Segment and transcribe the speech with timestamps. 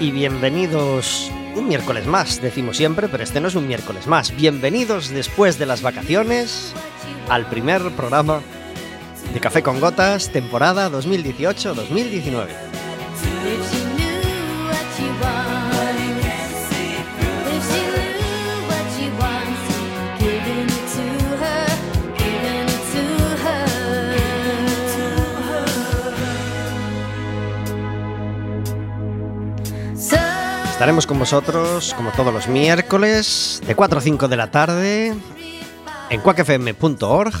[0.00, 4.34] y bienvenidos un miércoles más, decimos siempre, pero este no es un miércoles más.
[4.34, 6.72] Bienvenidos después de las vacaciones
[7.28, 8.40] al primer programa
[9.32, 13.83] de Café con Gotas, temporada 2018-2019.
[30.84, 35.14] Estaremos con vosotros como todos los miércoles de 4 a 5 de la tarde
[36.10, 37.32] en cuacfm.org,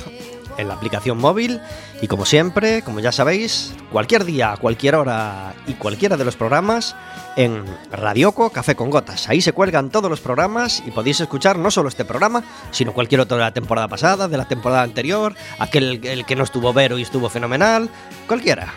[0.56, 1.60] en la aplicación móvil
[2.00, 6.96] y como siempre, como ya sabéis, cualquier día, cualquier hora y cualquiera de los programas
[7.36, 9.28] en Radioco Café con Gotas.
[9.28, 13.20] Ahí se cuelgan todos los programas y podéis escuchar no solo este programa, sino cualquier
[13.20, 16.96] otro de la temporada pasada, de la temporada anterior, aquel el que no estuvo Vero
[16.96, 17.90] y estuvo fenomenal,
[18.26, 18.72] cualquiera.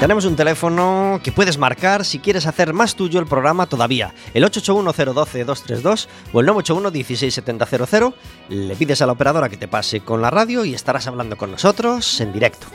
[0.00, 4.14] Tenemos un teléfono que puedes marcar si quieres hacer más tuyo el programa todavía.
[4.32, 8.14] El 881-012-232 o el 981-16700.
[8.48, 11.50] Le pides a la operadora que te pase con la radio y estarás hablando con
[11.50, 12.68] nosotros en directo.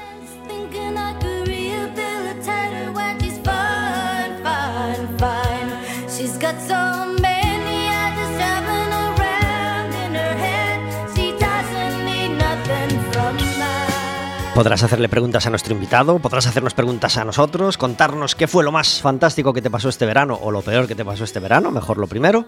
[14.55, 18.71] Podrás hacerle preguntas a nuestro invitado, podrás hacernos preguntas a nosotros, contarnos qué fue lo
[18.71, 21.71] más fantástico que te pasó este verano o lo peor que te pasó este verano,
[21.71, 22.45] mejor lo primero.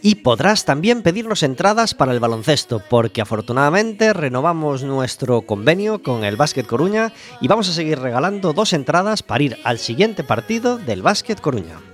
[0.00, 6.36] Y podrás también pedirnos entradas para el baloncesto, porque afortunadamente renovamos nuestro convenio con el
[6.36, 11.02] Básquet Coruña y vamos a seguir regalando dos entradas para ir al siguiente partido del
[11.02, 11.91] Básquet Coruña.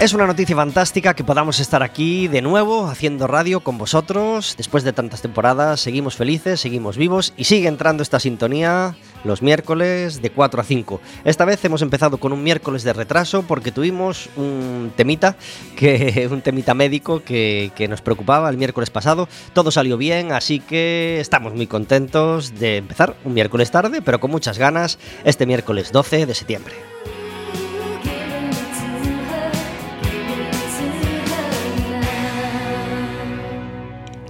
[0.00, 4.54] Es una noticia fantástica que podamos estar aquí de nuevo haciendo radio con vosotros.
[4.56, 10.22] Después de tantas temporadas, seguimos felices, seguimos vivos y sigue entrando esta sintonía los miércoles
[10.22, 11.02] de 4 a 5.
[11.24, 15.36] Esta vez hemos empezado con un miércoles de retraso porque tuvimos un temita,
[15.76, 19.28] que, un temita médico que, que nos preocupaba el miércoles pasado.
[19.52, 24.30] Todo salió bien, así que estamos muy contentos de empezar un miércoles tarde, pero con
[24.30, 26.89] muchas ganas, este miércoles 12 de septiembre.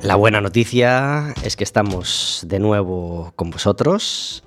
[0.02, 4.42] La buena noticia es que estamos de nuevo con vosotros.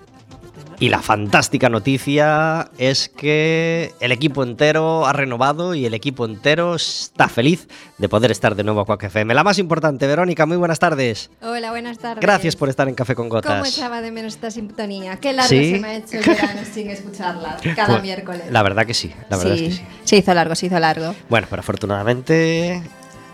[0.80, 6.74] Y la fantástica noticia es que el equipo entero ha renovado y el equipo entero
[6.76, 7.68] está feliz
[8.00, 9.36] de poder estar de nuevo a Quack FM.
[9.36, 11.30] La más importante, Verónica, muy buenas tardes.
[11.42, 12.22] Hola, buenas tardes.
[12.22, 13.54] Gracias por estar en Café con Gotas.
[13.54, 15.18] ¿Cómo echaba de menos esta sintonía?
[15.18, 18.44] Qué largo se me ha hecho el verano sin escucharla cada pues, miércoles.
[18.50, 19.88] La verdad que sí, la verdad sí, es que sí.
[20.04, 21.16] Se hizo largo, se hizo largo.
[21.30, 22.82] Bueno, pero afortunadamente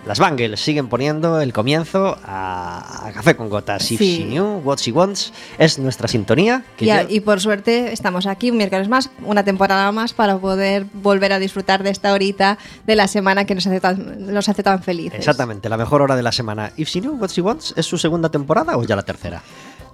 [0.05, 3.91] las Bangles siguen poniendo el comienzo a, Café con Gotas.
[3.91, 6.63] If she knew what she wants es nuestra sintonía.
[6.79, 11.39] y, por suerte estamos aquí un miércoles más, una temporada más para poder volver a
[11.39, 15.19] disfrutar de esta horita de la semana que nos hace tan, nos hace tan felices.
[15.19, 16.71] Exactamente, la mejor hora de la semana.
[16.77, 19.41] If she knew what she wants es su segunda temporada o ya la tercera.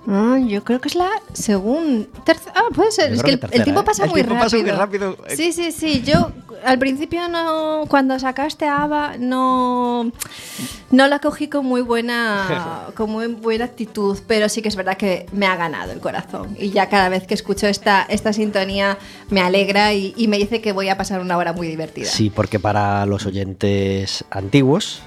[0.07, 2.07] Ah, yo creo que es la segunda.
[2.53, 3.13] Ah, puede ser.
[3.13, 3.83] es que el, tiempo ¿eh?
[3.83, 4.39] pasa, muy, rápido.
[4.39, 5.17] pasa muy rápido.
[5.29, 6.03] Sí, sí, sí.
[6.03, 6.31] Yo
[6.63, 7.85] al principio no.
[7.87, 10.11] Cuando sacaste a Ava, no.
[10.91, 12.87] No la cogí con muy buena.
[12.95, 14.19] con muy buena actitud.
[14.27, 16.55] Pero sí que es verdad que me ha ganado el corazón.
[16.59, 18.99] Y ya cada vez que escucho esta, esta sintonía
[19.29, 22.05] me alegra y, y me dice que voy a pasar una hora muy divertida.
[22.05, 25.01] Sí, porque para los oyentes antiguos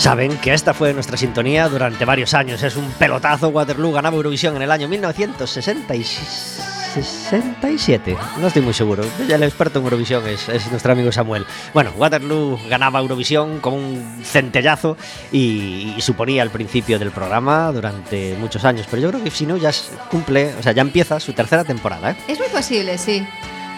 [0.00, 2.62] Saben que esta fue nuestra sintonía durante varios años.
[2.62, 3.48] Es un pelotazo.
[3.48, 6.58] Waterloo ganaba Eurovisión en el año 1966.
[6.94, 8.16] 67.
[8.40, 9.04] No estoy muy seguro.
[9.28, 11.44] El experto en Eurovisión es, es nuestro amigo Samuel.
[11.74, 14.96] Bueno, Waterloo ganaba Eurovisión con un centellazo
[15.32, 18.86] y, suponía el principio del programa durante muchos años.
[18.90, 19.70] Pero yo creo que si no, ya
[20.10, 22.12] cumple, o sea, ya empieza su tercera temporada.
[22.12, 22.16] ¿eh?
[22.26, 23.22] Es muy posible, sí.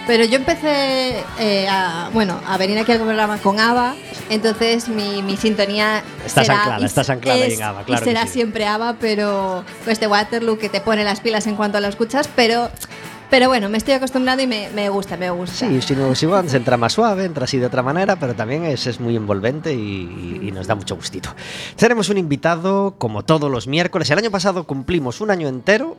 [0.06, 3.94] Pero yo empecé eh, a, bueno, a venir aquí al programa con ABBA,
[4.30, 7.84] entonces mi, mi sintonía Estás será, anclada, y estás anclada ahí es- en ABBA, y
[7.84, 8.32] claro que será sí.
[8.32, 12.28] siempre ABBA, pero pues de Waterloo que te pone las pilas en cuanto lo escuchas,
[12.34, 12.68] pero,
[13.30, 15.68] pero bueno, me estoy acostumbrando y me, me gusta, me gusta.
[15.68, 18.64] Sí, si no, si se entra más suave, entra así de otra manera, pero también
[18.64, 21.30] es, es muy envolvente y, y nos da mucho gustito.
[21.76, 24.10] Tenemos un invitado como todos los miércoles.
[24.10, 25.96] El año pasado cumplimos un año entero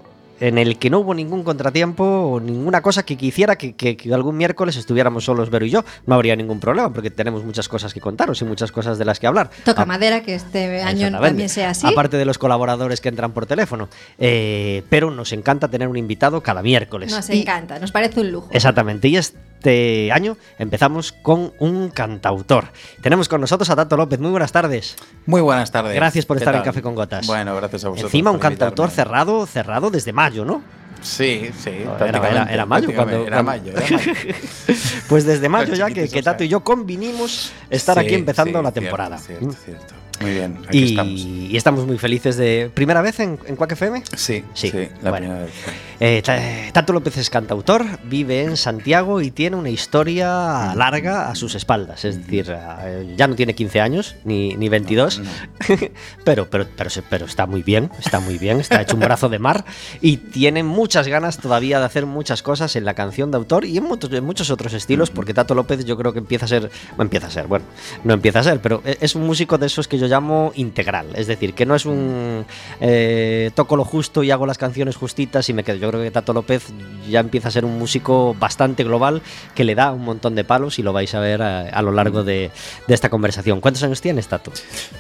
[0.48, 4.14] en el que no hubo ningún contratiempo o ninguna cosa que quisiera que, que- que
[4.14, 5.84] algún miércoles estuviéramos solos Vero y yo.
[6.06, 9.20] No habría ningún problema porque tenemos muchas cosas que contaros y muchas cosas de las
[9.20, 9.50] que hablar.
[9.64, 11.88] Toca A- madera que este año también sea así.
[11.88, 13.88] Aparte de los colaboradores que entran por teléfono.
[14.20, 17.12] Eh, pero nos encanta tener un invitado cada miércoles.
[17.12, 18.50] Nos Y- encanta, nos parece un lujo.
[18.52, 19.16] Exactamente, y
[19.64, 22.66] este año empezamos con un cantautor.
[23.02, 24.20] Tenemos con nosotros a Tato López.
[24.20, 24.98] Muy buenas tardes.
[25.26, 25.96] Muy buenas tardes.
[25.96, 26.64] Gracias por ¿Qué estar en?
[26.64, 27.26] Café con Gotas.
[27.26, 28.12] Bueno, gracias a vosotros.
[28.14, 28.96] Encima un cantautor invitarme.
[29.10, 30.62] cerrado, cerrado desde mayo, ¿no?
[31.02, 31.70] Sí, sí.
[31.70, 33.98] Era- prácticamente, era- era mayo cuando- Era mayo, era mayo.
[35.08, 36.08] Pues desde mayo ya que.
[36.22, 39.18] Tato y yo convinimos estar Sí, aquí empezando sí, la temporada.
[39.18, 39.94] Cierto, cierto.
[40.22, 41.20] Muy bien, aquí Y, estamos.
[41.22, 42.72] y estamos muy felices de...
[42.74, 44.04] ¿Primera vez en, en Quack FM?
[44.16, 45.26] Sí, Sí, sí, la bueno.
[45.28, 45.54] primera vez.
[46.00, 46.40] Eh, Ta-
[46.72, 52.06] Tato López es cantautor, vive en Santiago y tiene una historia larga a sus espaldas.
[52.06, 55.30] Es decir, eh, ya no tiene 15 años ni, ni 22, No,
[56.24, 59.30] pero, pero, pero, se- pero está muy bien, está muy bien, está hecho un brazo
[59.30, 59.66] de mar
[60.02, 63.78] y tiene muchas ganas todavía de hacer muchas cosas en la canción de autor y
[63.78, 66.70] en muchos, en muchos otros estilos, porque Tato López yo creo que empieza a ser,
[66.96, 67.66] bueno, empieza a ser, bueno,
[68.04, 71.08] no empieza a ser, pero e- es un músico de esos que yo llamo integral,
[71.16, 72.46] es decir, que no es un
[72.82, 75.78] eh, toco lo justo y hago las canciones justitas y me quedo.
[75.78, 76.68] Yo creo que Tato López
[77.10, 79.22] ya empieza a ser un músico bastante global
[79.56, 81.92] que le da un montón de palos y lo vais a ver a, a lo
[81.92, 82.52] largo de,
[82.88, 83.62] de esta conversación.
[83.62, 84.52] ¿Cuántos años tienes, Tato?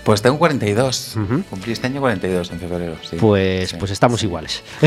[0.03, 1.15] Pues tengo 42.
[1.17, 1.43] Ujú.
[1.49, 2.95] Cumplí este año 42 en febrero.
[3.09, 3.17] sí.
[3.19, 3.77] Pues, Sí.
[3.79, 4.63] pues estamos iguales.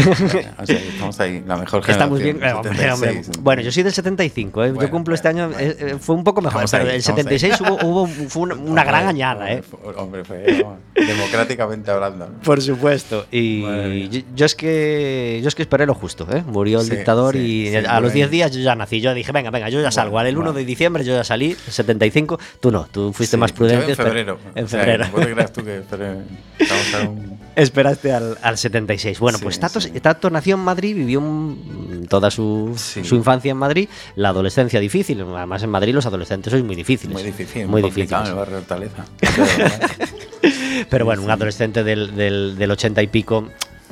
[0.58, 2.42] O sea, estamos ahí, la mejor Estamos bien.
[2.42, 3.08] eh, hombre, hombre.
[3.12, 3.42] 76.
[3.42, 4.68] Bueno, yo soy del 75, ¿eh?
[4.68, 6.90] yo Bueno, cumplo este año, bueno, eh, eh, fue un poco mejor, Estamos pero ahí,
[6.90, 9.62] el estamos 76 hubo, hubo- fue una, una gran añada, ¿eh?
[10.06, 12.28] Hombre, fue vamos, democráticamente hablando.
[12.44, 13.26] Por supuesto.
[13.30, 16.42] Y yo, yo es que yo es que esperé lo justo, ¿eh?
[16.46, 18.14] Murió el Sí, dictador sí, y sí, a los bueno.
[18.14, 19.00] 10 días yo ya nací.
[19.00, 20.18] Yo dije, venga, venga, yo ya salgo.
[20.18, 22.38] Al el 1 de diciembre yo ya salí, el 75.
[22.60, 23.84] Tú no, tú fuiste Sí, más prudente.
[23.86, 24.38] yo en febrero.
[24.54, 25.06] En O sea, febrero.
[25.12, 26.22] no te creas tú que esperé-
[26.58, 29.18] estamos aún- Esperaste al, al 76.
[29.18, 29.90] Bueno, Sí, pues Tato, sí.
[30.00, 33.02] Tato nació en Madrid, vivió un- toda su, Sí.
[33.02, 35.20] su infancia en Madrid, la adolescencia difícil.
[35.22, 37.14] Además, en Madrid los adolescentes sois muy difíciles.
[37.14, 38.28] Muy difícil, Muy difíciles.
[38.28, 39.04] el barrio Hortaleza.
[40.90, 43.48] Pero bueno, un adolescente del, del, del 80 y pico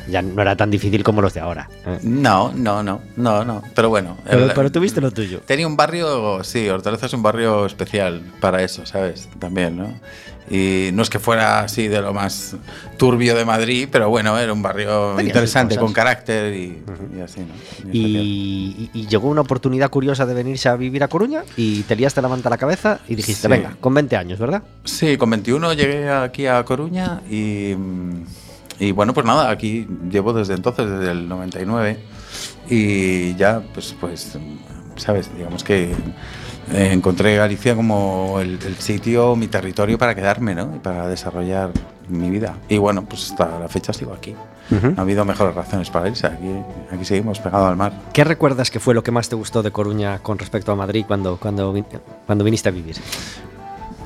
[0.08, 1.68] ya no era tan difícil como los de ahora.
[1.86, 1.98] ¿eh?
[2.02, 3.62] No, no, no, no, no.
[3.74, 4.16] Pero bueno.
[4.28, 5.40] Pero, pero tuviste lo tuyo.
[5.46, 9.28] Tenía un barrio, sí, Hortaleza es un barrio especial para eso, ¿sabes?
[9.38, 9.92] También, ¿no?
[10.50, 12.54] Y no es que fuera así de lo más
[12.98, 16.82] turbio de Madrid, pero bueno, era un barrio Tenía interesante, con carácter y,
[17.16, 17.90] y así, ¿no?
[17.90, 21.96] Y, y- y llegó una oportunidad curiosa de venirse a vivir a Coruña y te
[21.96, 23.48] liaste la manta a la cabeza y dijiste, Sí.
[23.48, 24.62] venga, con 20 años, ¿verdad?
[24.84, 28.24] Sí, con 21 llegué aquí a Coruña y, mm,
[28.78, 31.98] y bueno, pues nada, aquí llevo desde entonces, desde el 99
[32.68, 34.38] y ya, pues, pues
[34.96, 35.92] sabes, digamos que
[36.72, 40.74] eh, encontré Galicia como el, el sitio, mi territorio para quedarme, ¿no?
[40.74, 41.70] Y para desarrollar
[42.08, 42.56] mi vida.
[42.68, 44.34] Y bueno, pues hasta la fecha sigo aquí.
[44.70, 46.26] No ha habido mejores razones para irse.
[46.26, 46.50] Aquí,
[46.90, 47.92] aquí seguimos pegados al mar.
[48.12, 51.04] ¿Qué recuerdas que fue lo que más te gustó de Coruña con respecto a Madrid
[51.06, 51.74] cuando, cuando,
[52.26, 52.96] cuando viniste a vivir?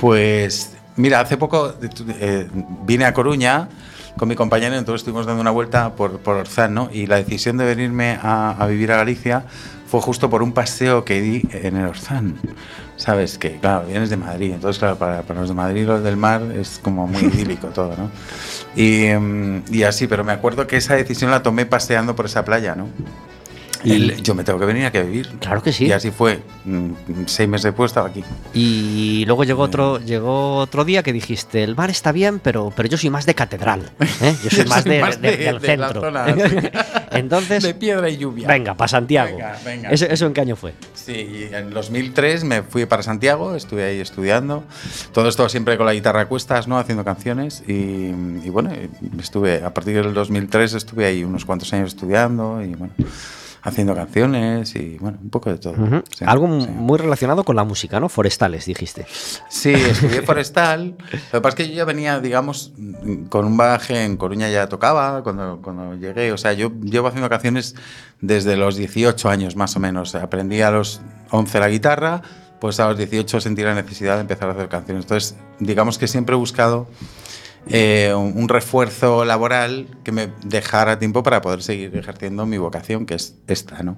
[0.00, 1.74] Pues mira, hace poco
[2.20, 2.48] eh,
[2.84, 3.68] vine a Coruña
[4.18, 6.90] con mi compañero, entonces estuvimos dando una vuelta por, por Orzán, ¿no?
[6.92, 9.44] Y la decisión de venirme a, a vivir a Galicia
[9.88, 12.38] fue justo por un paseo que di en el Orzán.
[12.96, 16.16] Sabes que, claro, vienes de Madrid, entonces, claro, para, para los de Madrid, los del
[16.16, 18.10] mar, es como muy idílico todo, ¿no?
[18.74, 22.44] Y, mm, y así, pero me acuerdo que esa decisión la tomé paseando por esa
[22.44, 22.88] playa, ¿no?
[23.84, 25.28] Y- El- yo me tengo que venir aquí a vivir.
[25.40, 25.86] Claro que sí.
[25.86, 26.42] Y así fue.
[26.64, 26.90] Mm,
[27.26, 28.24] Seis meses después estaba aquí.
[28.54, 32.88] Y luego llegó otro, llegó otro día que dijiste, el mar está bien, pero, pero
[32.88, 33.90] yo soy más de catedral.
[34.20, 34.34] ¿eh?
[34.42, 36.00] Yo soy Yo más, soy de, más de- de- del centro.
[36.00, 36.26] zona,
[37.12, 38.46] Entonces, de piedra y lluvia.
[38.48, 39.36] venga, para Santiago.
[39.36, 39.90] Venga, venga.
[39.90, 40.74] ¿Eso, ¿Eso en qué año fue?
[40.94, 44.64] Sí, en 2003 me fui para Santiago, estuve ahí estudiando.
[45.12, 46.78] Todo esto siempre con la guitarra a cuestas, ¿no?
[46.78, 47.62] Haciendo canciones.
[47.66, 48.70] Y, y bueno,
[49.18, 52.92] estuve, a partir del 2003 estuve ahí unos cuantos años estudiando y bueno.
[53.62, 55.74] Haciendo canciones y bueno, un poco de todo.
[56.16, 56.68] Sí, Algo sí.
[56.68, 58.08] muy relacionado con la música, ¿no?
[58.08, 59.06] Forestales, dijiste.
[59.48, 60.96] Sí, estudié forestal.
[61.32, 62.72] Lo que pasa es que yo ya venía, digamos,
[63.28, 66.32] con un bagaje en Coruña ya tocaba cuando, cuando llegué.
[66.32, 67.74] O sea, yo llevo haciendo canciones
[68.20, 70.14] desde los 18 años más o menos.
[70.14, 71.00] Aprendí a los
[71.30, 72.22] 11 la guitarra,
[72.60, 75.04] pues a los 18 sentí la necesidad de empezar a hacer canciones.
[75.04, 76.86] Entonces, digamos que siempre he buscado
[77.66, 83.14] eh, un refuerzo laboral que me dejara tiempo para poder seguir ejerciendo mi vocación, que
[83.14, 83.96] es esta, ¿no?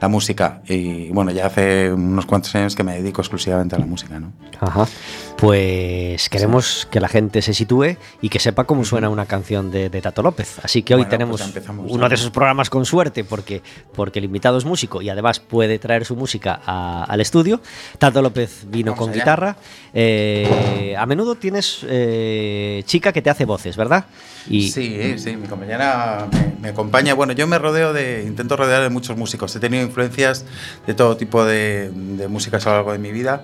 [0.00, 0.62] La música.
[0.66, 4.32] Y bueno, ya hace unos cuantos años que me dedico exclusivamente a la música, ¿no?
[4.60, 4.86] Ajá.
[5.36, 9.90] Pues queremos que la gente se sitúe y que sepa cómo suena una canción de,
[9.90, 10.58] de Tato López.
[10.62, 12.08] Así que hoy Bueno, tenemos pues ya empezamos, uno ¿no?
[12.08, 13.60] de esos programas con suerte porque,
[13.92, 17.60] porque el invitado es músico y además puede traer su música a- al estudio.
[17.98, 19.20] Tato López vino Vamos con allá.
[19.22, 19.56] guitarra.
[19.92, 24.04] Eh, a menudo tienes eh, chica que te hace voces, ¿verdad?
[24.48, 27.14] Y, Sí, sí, mi compañera me, me acompaña.
[27.14, 29.54] Bueno, yo me rodeo de, intento rodear de muchos músicos.
[29.56, 30.44] He tenido influencias
[30.86, 33.42] de todo tipo de, de músicas a lo largo de mi vida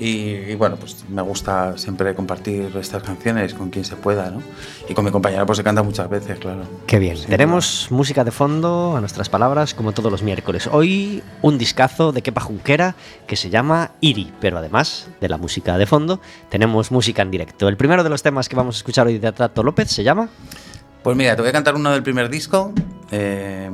[0.00, 4.42] y, y, bueno, pues me gusta siempre compartir estas canciones con quien se pueda, ¿no?
[4.88, 6.62] Y con mi compañera pues se canta muchas veces, claro.
[6.86, 7.18] Qué bien.
[7.18, 10.68] Sí, Tenemos música de fondo a nuestras palabras como todos los miércoles.
[10.72, 12.94] Hoy un discazo de Kepa Junquera
[13.26, 17.68] que se llama Iri, pero además de la música de fondo tenemos música en directo.
[17.68, 20.30] El primero de los temas que vamos a escuchar hoy de Tato López se llama
[21.02, 22.72] Pues mira, te voy a cantar uno del primer disco
[23.10, 23.70] eh,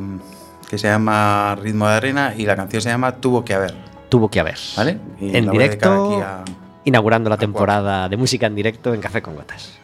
[0.68, 3.74] que se llama Ritmo de Arena y la canción se llama Tuvo que haber,
[4.08, 4.58] Tuvo que haber.
[4.76, 4.98] ¿vale?
[5.20, 6.44] Y En directo, a-
[6.84, 7.48] inaugurando la cuatro.
[7.48, 9.78] temporada de música en directo en Café con Gotas.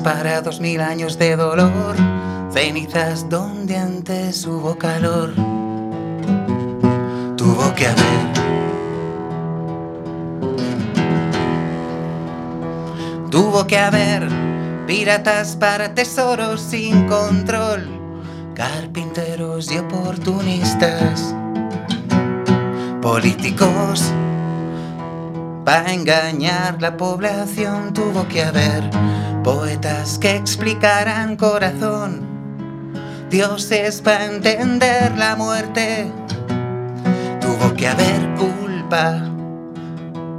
[0.00, 1.96] Para dos mil años de dolor,
[2.52, 5.32] cenizas donde antes hubo calor.
[7.36, 8.34] Tuvo que haber.
[13.30, 14.28] Tuvo que haber
[14.86, 17.88] piratas para tesoros sin control,
[18.54, 21.34] carpinteros y oportunistas,
[23.02, 24.12] políticos
[25.64, 28.84] para engañar la población tuvo que haber
[29.44, 32.22] poetas que explicaran corazón,
[33.30, 36.10] dioses para entender la muerte.
[37.40, 39.20] Tuvo que haber culpa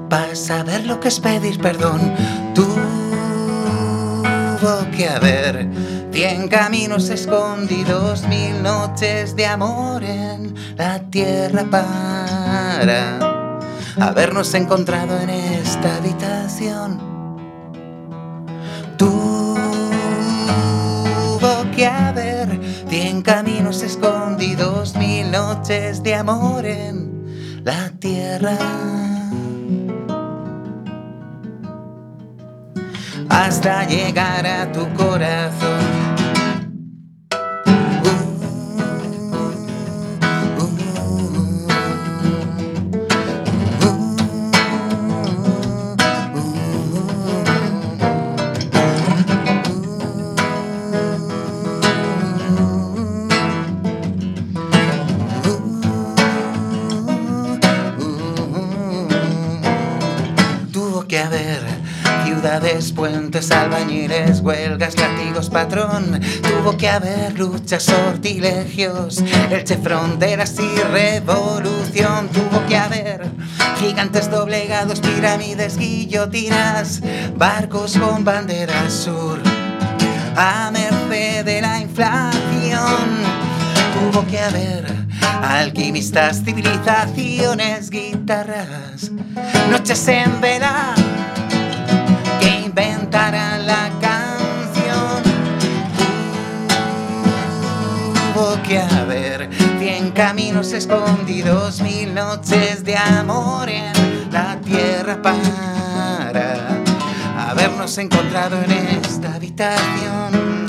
[0.09, 2.15] para saber lo que es pedir perdón.
[2.55, 2.81] Tuvo
[4.97, 5.69] que haber
[6.11, 13.19] cien caminos escondidos, mil noches de amor en la tierra para
[14.01, 17.14] habernos encontrado en esta habitación.
[18.97, 19.55] Tuvo
[21.75, 22.59] que haber
[22.89, 28.57] cien caminos escondidos, mil noches de amor en la tierra.
[33.29, 35.94] Hasta llegar a tu corazón.
[62.65, 66.19] Ciudades, puentes, albañiles, huelgas, látigos, patrón.
[66.41, 72.27] Tuvo que haber luchas, sortilegios, elche, fronteras y revolución.
[72.29, 73.29] Tuvo que haber
[73.79, 77.01] gigantes doblegados, pirámides, guillotinas,
[77.35, 79.39] barcos con bandera sur.
[80.35, 83.05] A merced de la inflación
[83.93, 84.85] tuvo que haber
[85.41, 89.11] alquimistas, civilizaciones, guitarras,
[89.69, 90.95] noches en vela
[93.15, 95.23] inventaran la canción.
[98.33, 103.93] Tuvo que haber cien caminos escondidos, mil noches de amor en
[104.31, 106.81] la tierra para
[107.49, 110.65] habernos encontrado en esta habitación.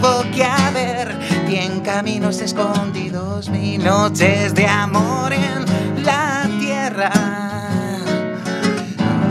[0.00, 1.14] Tuvo que haber
[1.46, 7.10] cien caminos escondidos, mil noches de amor en la tierra,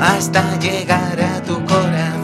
[0.02, 2.17] hasta llegar a tu corazón.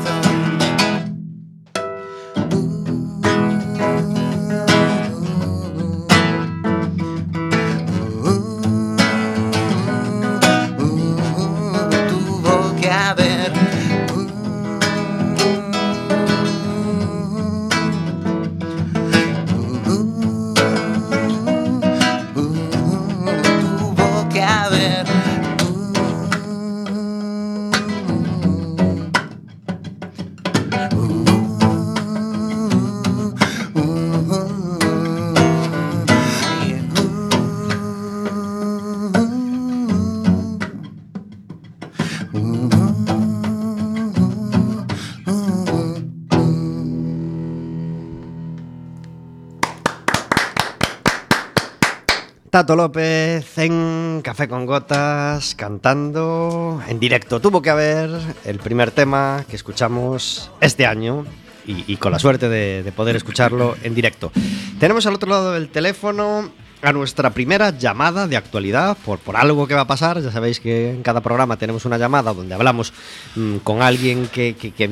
[52.53, 57.39] Tato López en Café con Gotas cantando en directo.
[57.39, 58.11] Tuvo que haber
[58.45, 61.25] el primer tema que escuchamos este año
[61.65, 64.31] y, con la suerte de, de poder escucharlo en directo.
[64.79, 66.51] Tenemos al otro lado del teléfono
[66.83, 70.21] a nuestra primera llamada de actualidad por, por algo que va a pasar.
[70.21, 72.93] Ya sabéis que en cada programa tenemos una llamada donde hablamos
[73.35, 74.87] mm, con alguien que, que, que,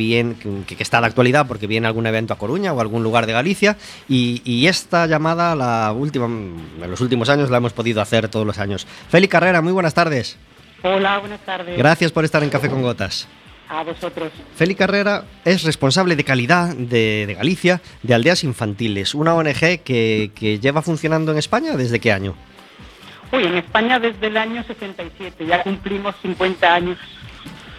[0.65, 3.77] que, está de actualidad porque viene algún evento a Coruña o algún lugar de Galicia.
[4.07, 8.47] Y, y, esta llamada, la última, en los últimos años, la hemos podido hacer todos
[8.47, 8.87] los años.
[9.09, 10.37] Feli Carrera, muy buenas tardes.
[10.83, 11.77] Hola, buenas tardes.
[11.77, 13.27] Gracias por estar en Café con Gotas.
[13.71, 14.33] A vosotros.
[14.53, 20.31] Feli Carrera es responsable de calidad de, de, Galicia de Aldeas Infantiles, una ONG que,
[20.35, 22.35] que, lleva funcionando en España desde qué año?
[23.31, 26.97] Uy, en España desde el año 67, ya cumplimos 50 años.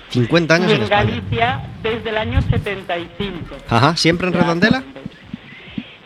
[0.08, 0.88] 50 años y en.
[0.88, 3.56] Galicia desde el año 75.
[3.68, 4.82] Ajá, ¿siempre en Redondela?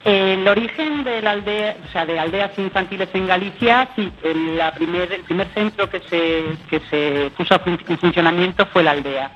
[0.04, 4.74] El origen de la aldea, o sea, de aldeas infantiles en Galicia, sí, el, la
[4.74, 9.30] primer, el primer centro que se, que se puso en funcionamiento fue la aldea.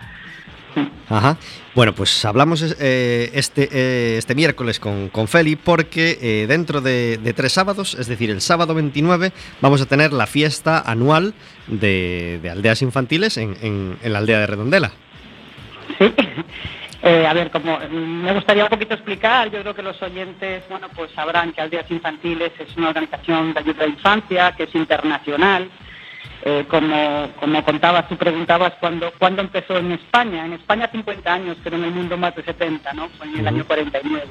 [1.09, 1.37] Ajá.
[1.75, 7.19] Bueno, pues hablamos eh, este, eh, este miércoles con, con Feli porque eh, dentro de,
[7.37, 11.35] tres sábados, es decir, el sábado 29, vamos a tener la fiesta anual
[11.67, 14.93] de, de aldeas infantiles en, en, la aldea de Redondela.
[15.99, 16.13] Sí.
[17.03, 21.11] a ver, como me gustaría un poquito explicar, yo creo que los oyentes, bueno, pues
[21.13, 25.71] sabrán que Aldeas Infantiles es una organización de ayuda a la infancia, que es internacional,
[26.43, 30.47] eh, como, como contabas, tú preguntabas cuándo, cuándo empezó en España.
[30.47, 33.09] En España 50 años, pero en el mundo más de 70, ¿no?
[33.11, 33.49] Fue en el uh -huh.
[33.49, 34.27] año 49.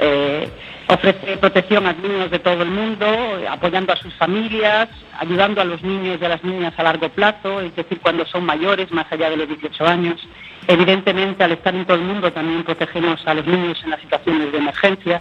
[0.00, 0.48] Eh,
[0.86, 3.06] ofrece protección a niños de todo el mundo,
[3.50, 4.88] apoyando a sus familias,
[5.18, 8.44] ayudando a los niños y a las niñas a largo plazo, es decir, cuando son
[8.44, 10.20] mayores, más allá de los 18 años.
[10.68, 14.52] Evidentemente, al estar en todo el mundo, también protegemos a los niños en las situaciones
[14.52, 15.20] de emergencia.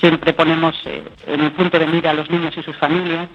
[0.00, 3.28] Siempre ponemos eh, en el punto de mira a los niños y sus familias.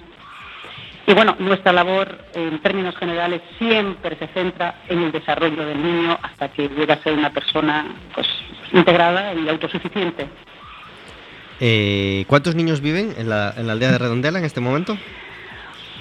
[1.08, 6.18] Y bueno, nuestra labor en términos generales siempre se centra en el desarrollo del niño
[6.22, 8.28] hasta que llega a ser una persona pues,
[8.72, 10.28] integrada y autosuficiente.
[11.60, 14.98] Eh, ¿Cuántos niños viven en la, en la, aldea de Redondela en este momento?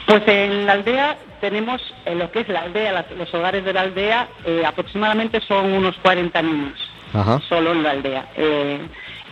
[0.07, 3.83] Pues en la aldea tenemos, en lo que es la aldea, los hogares de la
[3.83, 6.79] aldea, eh, aproximadamente son unos 40 niños,
[7.13, 7.41] Ajá.
[7.49, 8.27] solo en la aldea.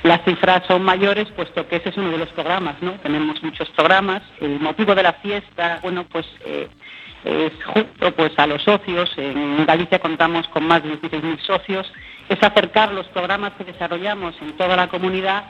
[0.08, 2.92] Las cifras son mayores, puesto que ese es uno de los programas, ¿no?
[2.92, 4.22] Tenemos muchos programas.
[4.40, 6.66] El motivo de la fiesta, bueno, pues eh,
[7.26, 9.12] es justo pues a los socios.
[9.18, 11.92] En Galicia contamos con más de 16.000 socios.
[12.26, 15.44] Es acercar los programas que desarrollamos en toda la comunidad.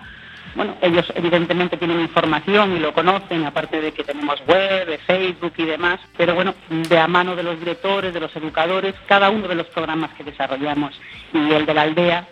[0.56, 5.66] Bueno, ellos evidentemente tienen información y lo conocen, aparte de que tenemos web, Facebook y
[5.66, 9.54] demás, pero bueno, de a mano de los directores, de los educadores, cada uno de
[9.54, 11.00] los programas que desarrollamos
[11.32, 12.26] y el de la aldea,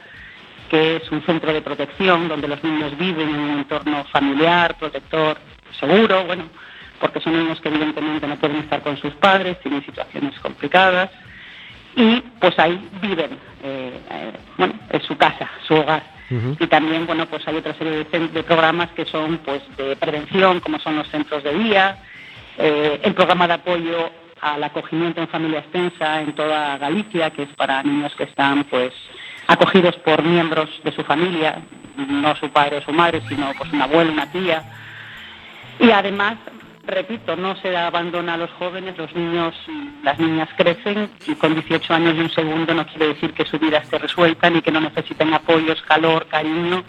[0.71, 5.39] que es un centro de protección donde los niños viven en un entorno familiar, protector,
[5.79, 6.45] seguro, bueno,
[7.01, 11.11] porque son niños que evidentemente no pueden estar con sus padres, tienen situaciones complicadas
[11.95, 16.03] y pues ahí viven, eh, eh, bueno, es su casa, su hogar.
[16.29, 16.57] Uh -huh.
[16.59, 20.61] Y también, bueno, pues hay otra serie de, de, programas que son pues de prevención,
[20.61, 21.99] como son los centros de día,
[22.59, 27.49] eh, el programa de apoyo al acogimiento en familia extensa en toda Galicia, que es
[27.57, 28.93] para niños que están pues
[29.47, 31.63] acogidos por miembros de su familia,
[31.97, 34.63] no su padre o su madre, sino pues un abuelo, una tía.
[35.79, 36.37] Y además,
[36.87, 39.55] repito, no se abandona a los jóvenes, los niños,
[40.03, 43.59] las niñas crecen y con 18 años y un segundo no quiere decir que su
[43.59, 46.85] vida esté resuelta ni que no necesiten apoyos, calor, cariño.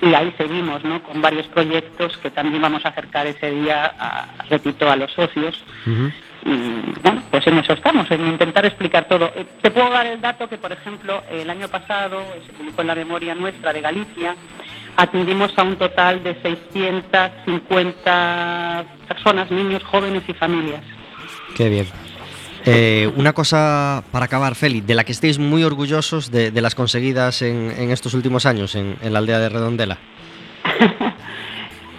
[0.00, 1.00] Y ahí seguimos, ¿no?
[1.04, 5.62] Con varios proyectos que también vamos a acercar ese día, repito, a los socios.
[6.44, 9.30] Y bueno, pues en eso estamos, en intentar explicar todo.
[9.36, 12.88] Eh, te puedo dar el dato que, por ejemplo, el año pasado, se publicó en
[12.88, 14.34] la memoria nuestra de Galicia,
[14.96, 20.82] atendimos a un total de 650 personas, niños, jóvenes y familias.
[21.56, 21.86] Qué bien.
[22.64, 27.42] Eh, una cosa para acabar, Feli, de la que estéis muy orgullosos de, las conseguidas
[27.42, 29.98] en, estos últimos años en la aldea de Redondela.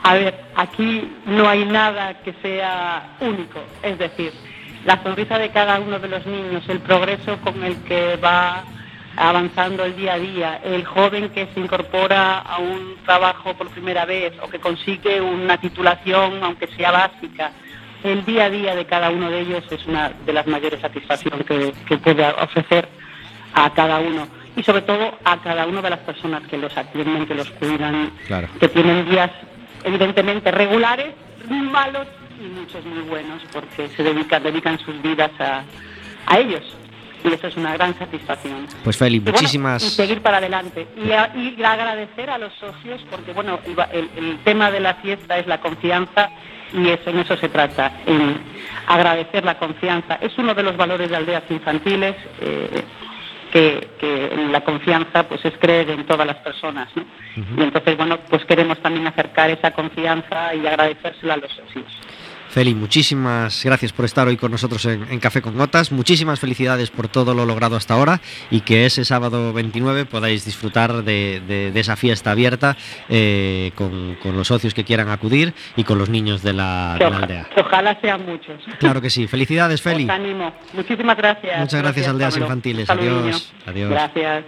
[0.04, 4.34] A ver, aquí no hay nada que sea único, es decir,
[4.86, 8.64] la sonrisa de cada uno de los niños, el progreso con el que va
[9.16, 14.06] avanzando el día a día, el joven que se incorpora a un trabajo por primera
[14.06, 17.52] vez o que consigue una titulación, aunque sea básica,
[18.04, 21.46] el día a día de cada uno de ellos es una de las mayores satisfacciones
[21.46, 22.90] que, que puede ofrecer
[23.54, 27.26] a cada uno y sobre todo a cada una de las personas que los atienden,
[27.26, 28.50] que los cuidan, claro.
[28.60, 29.32] que tienen días
[29.84, 31.14] evidentemente regulares,
[31.50, 32.08] malos
[32.40, 35.64] y muchos muy buenos porque se dedican, dedican sus vidas a,
[36.28, 36.64] a ellos.
[37.24, 38.68] y eso es una gran satisfacción.
[38.84, 39.82] Pues bueno, muchísimas...
[39.84, 40.88] y seguir para adelante.
[40.98, 43.60] Y, a- y agradecer a los socios, porque bueno,
[43.94, 46.30] el- el tema de la fiesta es la confianza
[46.74, 48.42] y eso, en eso se trata, en
[48.88, 50.16] agradecer la confianza.
[50.16, 52.16] Es uno de los valores de aldeas infantiles.
[52.42, 52.84] eh,
[53.54, 57.06] que, que la confianza pues es creer en todas las personas, ¿no?
[57.36, 61.86] Y entonces, bueno, pues queremos también acercar esa confianza y agradecérsela a los socios.
[62.54, 65.92] Feli, muchísimas gracias por estar hoy con nosotros en, en Café con Gotas.
[65.92, 71.04] Muchísimas felicidades por todo lo logrado hasta ahora y que ese sábado 29 podáis disfrutar
[71.04, 72.78] de, de- de esa fiesta abierta
[73.10, 77.06] eh, con, con los socios que quieran acudir y con los niños de la, de
[77.06, 77.48] aldea.
[77.58, 78.62] ojalá sean muchos.
[78.78, 79.26] Claro que sí.
[79.28, 80.04] Felicidades, Feli.
[80.04, 80.54] Os animo.
[80.74, 81.60] Muchísimas gracias.
[81.60, 82.46] Muchas gracias, Aldeas Pablo.
[82.46, 82.88] Infantiles.
[82.90, 83.24] Adiós.
[83.24, 83.38] niño.
[83.66, 83.90] Adiós.
[83.90, 84.44] Gracias.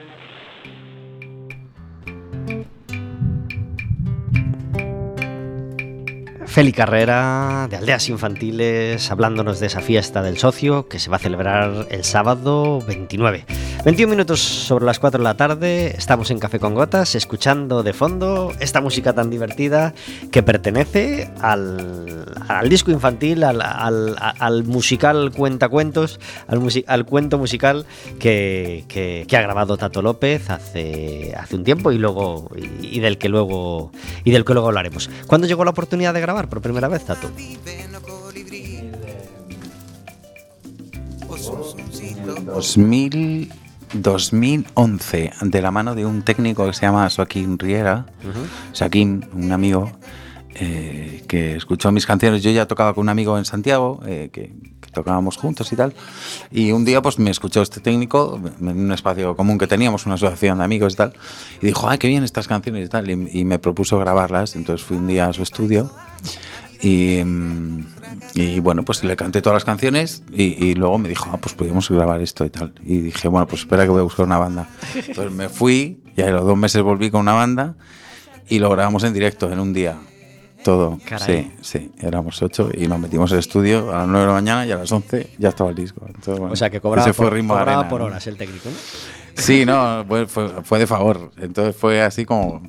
[6.55, 11.19] Feli Carrera, de Aldeas Infantiles, hablándonos de esa fiesta del socio que se va a
[11.19, 13.43] celebrar el sábado 29.
[13.83, 17.91] 21 minutos sobre las 4 de la tarde, estamos en Café con Gotas, escuchando de
[17.91, 19.93] fondo esta música tan divertida
[20.31, 27.85] que pertenece al, al disco infantil, al, al- al musical Cuentacuentos, al, al cuento musical
[28.17, 32.99] que, que- que ha grabado Tato López hace, hace un tiempo y luego y, y
[33.01, 33.91] del que luego
[34.23, 35.09] y del que luego hablaremos.
[35.27, 37.29] ¿Cuándo llegó la oportunidad de grabar por primera vez, Tato?
[42.45, 43.51] 2000,
[43.93, 48.05] 2011, de la mano de un técnico que se llama Joaquín Riera,
[48.77, 49.91] Joaquín, un amigo
[50.57, 52.41] eh, que escuchó mis canciones.
[52.41, 55.93] Yo ya tocaba con un amigo en Santiago, eh, que, que tocábamos juntos y tal.
[56.51, 60.15] Y un día pues me escuchó este técnico en un espacio común que teníamos, una
[60.15, 61.13] asociación de amigos y tal.
[61.61, 63.09] Y dijo, ay, qué bien estas canciones y tal.
[63.09, 64.55] Y, y me propuso grabarlas.
[64.55, 65.91] Entonces fui un día a su estudio.
[66.81, 67.85] Y, mm,
[68.35, 71.55] y, bueno, pues le canté todas las canciones y, y luego me dijo, ah, pues
[71.55, 72.73] podríamos grabar esto y tal.
[72.83, 74.67] Y dije, bueno, pues espera que voy a buscar una banda.
[74.93, 77.75] Entonces me fui y a los dos meses volví con una banda
[78.47, 79.97] y lo grabamos en directo en un día.
[80.63, 80.99] Todo.
[81.05, 81.51] Caray.
[81.61, 81.91] Sí, sí.
[82.01, 84.77] Éramos ocho y nos metimos al estudio a las nueve de la mañana y a
[84.77, 86.03] las once ya estaba el disco.
[86.07, 88.07] Entonces, bueno, O sea que cobraba, por, ritmo cobraba arena, por ¿no?
[88.07, 88.75] horas el técnico, ¿no?
[89.35, 91.31] Sí, no, fue, fue, fue de favor.
[91.37, 92.63] Entonces fue así como,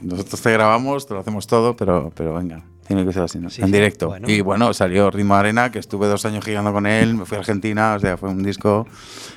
[0.00, 3.50] nosotros te grabamos, te lo hacemos todo, pero, pero venga, tiene que ser así, ¿no?
[3.50, 3.72] Sí, en sí.
[3.72, 4.08] directo.
[4.08, 4.28] Bueno.
[4.28, 7.36] Y bueno, salió Ritmo de Arena, que estuve dos años girando con él, me fui
[7.36, 8.86] a Argentina, o sea, fue un disco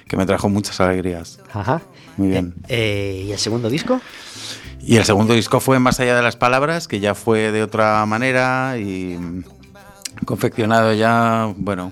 [0.07, 1.39] que me trajo muchas alegrías.
[1.53, 1.81] Ajá.
[2.17, 2.55] Muy bien.
[2.67, 4.01] Eh, eh, ¿Y el segundo disco?
[4.79, 8.05] Y el segundo disco fue Más allá de las palabras, que ya fue de otra
[8.05, 9.17] manera y
[10.25, 11.91] confeccionado ya, bueno,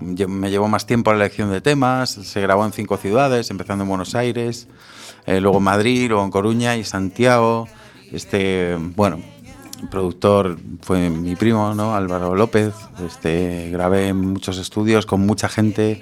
[0.00, 3.88] me llevó más tiempo la elección de temas, se grabó en cinco ciudades, empezando en
[3.88, 4.68] Buenos Aires,
[5.26, 7.68] eh, luego en Madrid, luego en Coruña y Santiago.
[8.12, 9.20] Este, bueno,
[9.80, 11.94] el productor fue mi primo, ¿no?
[11.94, 12.74] Álvaro López.
[13.04, 16.00] Este, grabé en muchos estudios con mucha gente.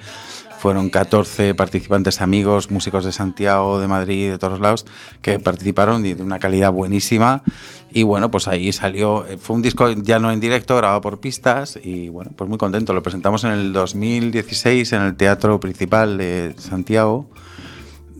[0.59, 4.85] Fueron 14 participantes amigos, músicos de Santiago, de Madrid, de todos lados,
[5.21, 7.43] que participaron de una calidad buenísima.
[7.91, 11.19] Y bueno, pues ahí salió, eh, fue un disco ya no en directo, grabado por
[11.19, 12.93] pistas y bueno, pues muy contento.
[12.93, 17.29] Lo presentamos en el 2016 en el Teatro Principal de Santiago.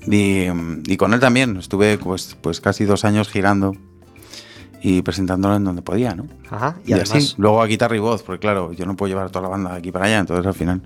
[0.05, 0.45] Y,
[0.85, 3.75] y con él también estuve pues, pues casi dos años girando
[4.87, 6.27] y presentándolo en donde podía, ¿no?
[6.51, 6.75] Ajá.
[6.85, 9.41] Y, así, luego a guitarra y voz, porque claro, yo no puedo llevar a toda
[9.41, 10.81] la banda de aquí para allá, entonces al final,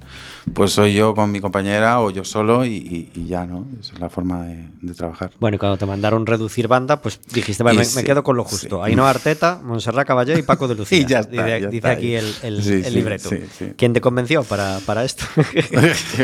[0.54, 3.66] pues soy yo con mi compañera o yo solo y, y- y ya, ¿no?
[3.82, 5.32] Esa es la forma de, de trabajar.
[5.42, 8.24] Bueno, y cuando te mandaron reducir banda, pues dijiste, vale, Y me, sí, me quedo
[8.24, 8.78] con lo justo.
[8.86, 8.90] sí.
[8.92, 11.00] Ainhoa Arteta, Montserrat Caballé y Paco de Lucía.
[11.00, 11.90] Y ya está, dice ya dice está.
[11.92, 13.30] aquí el, el- Sí, el libreto.
[13.76, 15.26] ¿Quién te convenció para, para esto?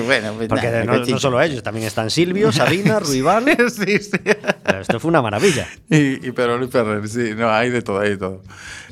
[0.05, 3.45] bueno, pues Porque nada, no, no solo ellos, también están Silvio, Sabina, Ruibal.
[3.69, 4.11] sí, sí.
[4.63, 5.67] Pero Esto fue una maravilla.
[5.89, 6.31] Y, y
[6.65, 8.41] y Ferrer, sí, no, hay de todo, hay de todo.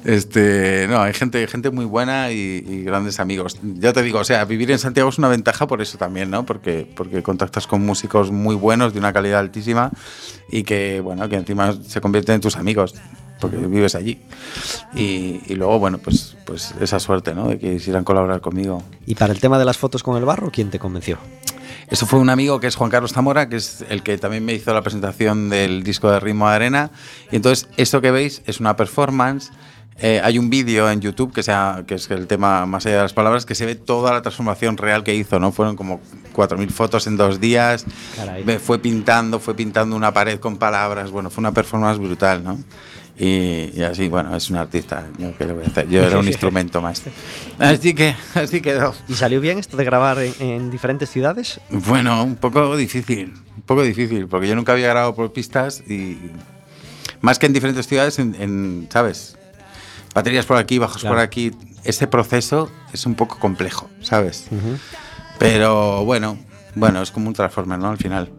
[0.04, 3.58] Este, no, hay gente, gente muy buena y, y grandes amigos.
[3.62, 6.46] Ya te digo, o sea, vivir en Santiago es una ventaja por eso también, ¿no?
[6.46, 9.92] Porque, porque contactas con músicos muy buenos, de una calidad altísima
[10.52, 12.96] y que, bueno, que encima se convierten en tus amigos
[13.40, 14.20] porque vives allí.
[14.96, 17.50] Y, y luego, bueno, pues, pues esa suerte, ¿no?
[17.50, 18.84] De que quisieran colaborar conmigo.
[19.06, 21.18] Y para el tema de las fotos con el barro, ¿quién te convenció?
[21.90, 24.54] Eso fue un amigo que es Juan Carlos Zamora, que es el que también me
[24.54, 26.92] hizo la presentación del disco de Ritmo de Arena.
[27.32, 29.52] Y entonces, eso que veis es una performance.
[30.00, 33.02] Eh, hay un vídeo en YouTube que, sea, que es el tema más allá de
[33.04, 35.52] las palabras, que se ve toda la transformación real que hizo, ¿no?
[35.52, 36.02] Fueron como
[36.36, 37.86] 4.000 fotos en dos días.
[38.16, 38.44] Caray.
[38.44, 41.12] Me fue pintando, fue pintando una pared con palabras.
[41.12, 42.60] Bueno, fue una performance brutal, ¿no?
[43.18, 45.06] Y, y así, bueno, es un artista.
[45.20, 45.88] Yo, ¿qué le voy a hacer?
[45.88, 47.04] Yo era un instrumento más.
[47.60, 48.94] Así que, así quedó.
[49.08, 51.60] ¿Y salió bien esto de grabar en, en diferentes ciudades?
[51.70, 56.18] Bueno, un poco difícil, un poco difícil, porque yo nunca había grabado por pistas y
[57.22, 59.38] más que en diferentes ciudades, en, en, ¿sabes?
[60.16, 61.16] Baterías por aquí, bajos Claro.
[61.16, 61.52] por aquí,
[61.84, 64.48] ese proceso es un poco complejo, ¿sabes?
[65.40, 66.38] Pero bueno,
[66.76, 67.90] Bueno, es como un Transformer, ¿no?
[67.92, 68.32] Al final.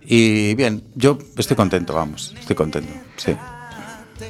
[0.00, 3.36] Y bien, yo estoy contento, vamos, estoy contento, sí.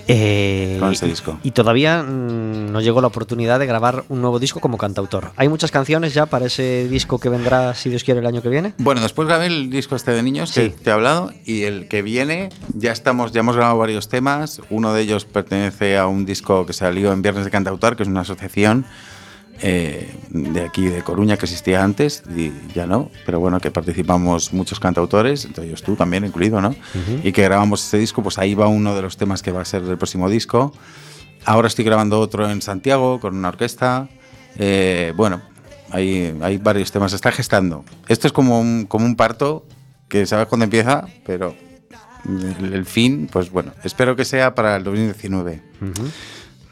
[0.08, 1.38] Eh, Con este disco.
[1.42, 5.32] Y todavía mm, no llegó la oportunidad de grabar un nuevo disco como cantautor.
[5.36, 8.48] ¿Hay muchas canciones ya para ese disco que vendrá, si Dios quiere, el año que
[8.48, 8.74] viene?
[8.78, 10.74] Bueno, después grabé el disco este de niños que Sí.
[10.82, 14.60] te he hablado y el que viene ya estamos, ya hemos grabado varios temas.
[14.70, 18.08] Uno de ellos pertenece a un disco que salió en Viernes de Cantautor, que es
[18.08, 18.84] una asociación
[19.64, 24.52] eh, de aquí de Coruña que existía antes y ya no, pero bueno, que participamos
[24.52, 26.74] muchos cantautores, entre ellos tú también incluido, ¿no?
[27.22, 29.64] Y que grabamos este disco, pues ahí va uno de los temas que va a
[29.64, 30.72] ser el próximo disco.
[31.44, 34.08] Ahora estoy grabando otro en Santiago con una orquesta.
[34.56, 35.40] Eh, bueno,
[35.90, 37.84] hay, hay varios temas, se está gestando.
[38.08, 39.64] Esto es como un, como un parto
[40.08, 41.54] que sabes cuándo empieza, pero
[42.60, 45.62] el, el fin, pues bueno, espero que sea para el 2019.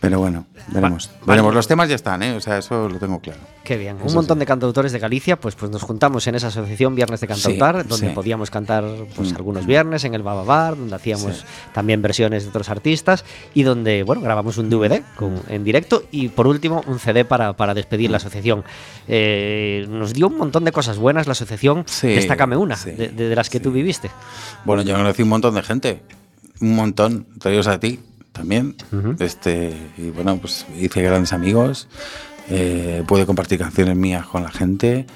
[0.00, 1.10] Pero bueno, veremos.
[1.26, 1.54] veremos.
[1.54, 2.34] Los temas ya están, ¿eh?
[2.34, 3.38] O sea, eso lo tengo claro.
[3.62, 3.96] Qué bien.
[4.00, 4.40] Un Eso montón sí.
[4.40, 7.88] de cantautores de Galicia, pues, pues nos juntamos en esa asociación Viernes de Cantautar, Sí,
[7.88, 8.14] donde sí.
[8.14, 8.82] podíamos cantar
[9.14, 9.36] pues, Mm.
[9.36, 11.44] algunos viernes en el Bababar, donde hacíamos Sí.
[11.74, 16.28] también versiones de otros artistas y donde, bueno, grabamos un DVD con- en directo y
[16.28, 18.12] por último un CD para, para despedir Mm.
[18.12, 18.64] la asociación.
[19.06, 21.84] Eh, nos dio un montón de cosas buenas la asociación.
[21.86, 23.64] Sí, Destácame una sí, de, de las que sí.
[23.64, 24.10] tú viviste.
[24.64, 26.02] Bueno, yo conocí un montón de gente.
[26.62, 27.26] Un montón.
[27.38, 28.00] Traídos a ti
[28.32, 28.76] también.
[28.92, 29.16] Ujú.
[29.18, 31.88] este, y bueno, pues hice grandes amigos.
[32.48, 35.06] Eh, pude compartir canciones mías con la gente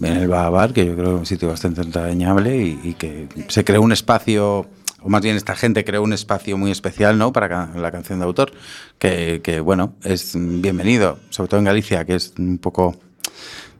[0.00, 3.28] en el Babar, que yo creo que es un sitio bastante entrañable y, y que
[3.48, 4.66] se creó un espacio,
[5.00, 7.32] o más bien esta gente creó un espacio muy especial ¿no?
[7.32, 8.52] para la canción de autor,
[8.98, 12.96] que, que, bueno, es bienvenido, sobre todo en Galicia, que es un poco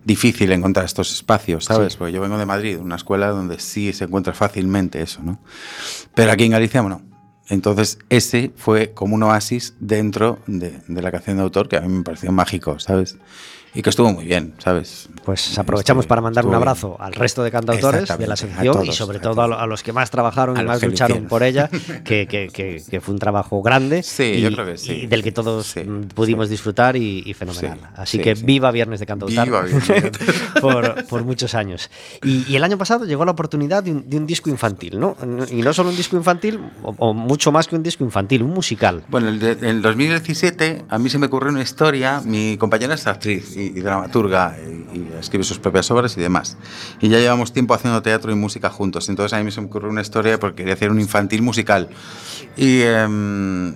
[0.05, 1.97] difícil encontrar estos espacios, ¿sabes?
[1.97, 5.39] Porque yo vengo de Madrid, una escuela donde sí se encuentra fácilmente eso, ¿no?
[6.15, 7.03] Pero aquí en Galicia, bueno.
[7.49, 11.89] Entonces, ese fue como un oasis dentro de, la canción de autor que a mí
[11.89, 13.17] me pareció mágico, ¿sabes?
[13.75, 15.09] Y que estuvo muy bien, ¿sabes?
[15.25, 16.57] Pues aprovechamos Estuvo- para mandar un bien.
[16.57, 19.93] abrazo al resto de cantautores de la asociación y sobre a todo a, los que
[19.93, 21.69] más trabajaron y más lucharon por ella,
[22.05, 24.93] que, que- que- que fue un trabajo grande Sí, y, yo creo que sí.
[25.03, 27.79] y del que todos Sí, mm, pudimos disfrutar y, y fenomenal.
[27.79, 29.49] Sí, Así sí, que viva Viernes de Cantautar
[30.61, 31.91] por, por muchos años.
[32.25, 35.17] Y, y el año pasado llegó la oportunidad de un, de un disco infantil, ¿no?
[35.51, 38.51] Y no solo un disco infantil, o, o mucho más que un disco infantil, un
[38.55, 39.05] musical.
[39.09, 42.21] Bueno, el en el 2017 a mí se me ocurrió una historia.
[42.25, 46.57] Mi compañera es actriz y, y dramaturga y, escribe sus propias obras y demás.
[47.01, 49.09] Y ya llevamos tiempo haciendo teatro y música juntos.
[49.09, 51.89] Entonces a mí se me ocurrió una historia porque quería hacer un infantil musical.
[52.57, 53.75] Y, em,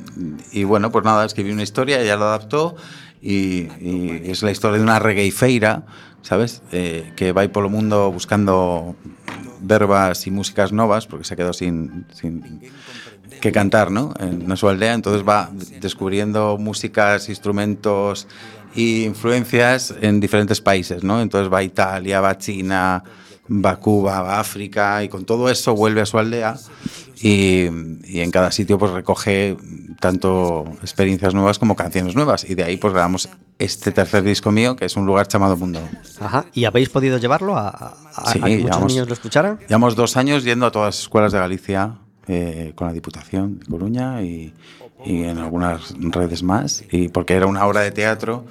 [0.52, 2.76] y bueno, pues nada, escribí una historia, ella lo adaptó
[3.20, 5.00] y, y es la historia de una
[5.32, 5.84] feira,
[6.22, 6.62] ¿sabes?
[6.72, 8.96] Eh, que va por el mundo buscando
[9.60, 12.60] verbas y músicas novas porque se quedó sin, sin
[13.40, 14.14] que cantar, ¿no?
[14.18, 18.28] En su aldea, entonces va descubriendo músicas, instrumentos
[18.74, 21.20] e influencias en diferentes países, ¿no?
[21.20, 23.02] Entonces va a Italia, va a China,
[23.50, 26.56] va a Cuba, va a África y con todo eso vuelve a su aldea
[27.20, 27.66] y,
[28.04, 29.56] y en cada sitio pues recoge
[30.00, 34.74] tanto experiencias nuevas como canciones nuevas y de ahí pues grabamos este tercer disco mío
[34.74, 35.80] que es un lugar llamado Mundo.
[36.20, 36.46] Ajá.
[36.52, 39.58] ¿Y habéis podido llevarlo a, a- a- Sí, a que muchos llevamos- niños lo escucharan?
[39.68, 43.66] Llevamos dos años yendo a todas las escuelas de Galicia eh, con la Diputación de
[43.66, 44.52] Coruña y,
[45.04, 48.44] y en algunas redes más, y porque era una obra de teatro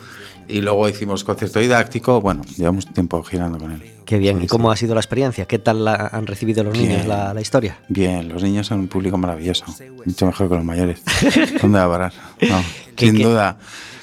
[0.48, 2.20] y luego hicimos concierto didáctico.
[2.22, 3.84] Bueno, llevamos tiempo girando con él.
[4.06, 4.42] Qué bien.
[4.44, 5.46] ¿Y cómo ha sido la experiencia?
[5.46, 7.80] ¿Qué tal la han recibido los niños la, la historia?
[7.88, 9.64] Bien, los niños son un público maravilloso,
[10.06, 11.02] mucho mejor que los mayores.
[11.62, 12.14] ¿Dónde va a parar?
[12.42, 12.62] No,
[12.96, 13.58] ¿Qué- sin qué- duda.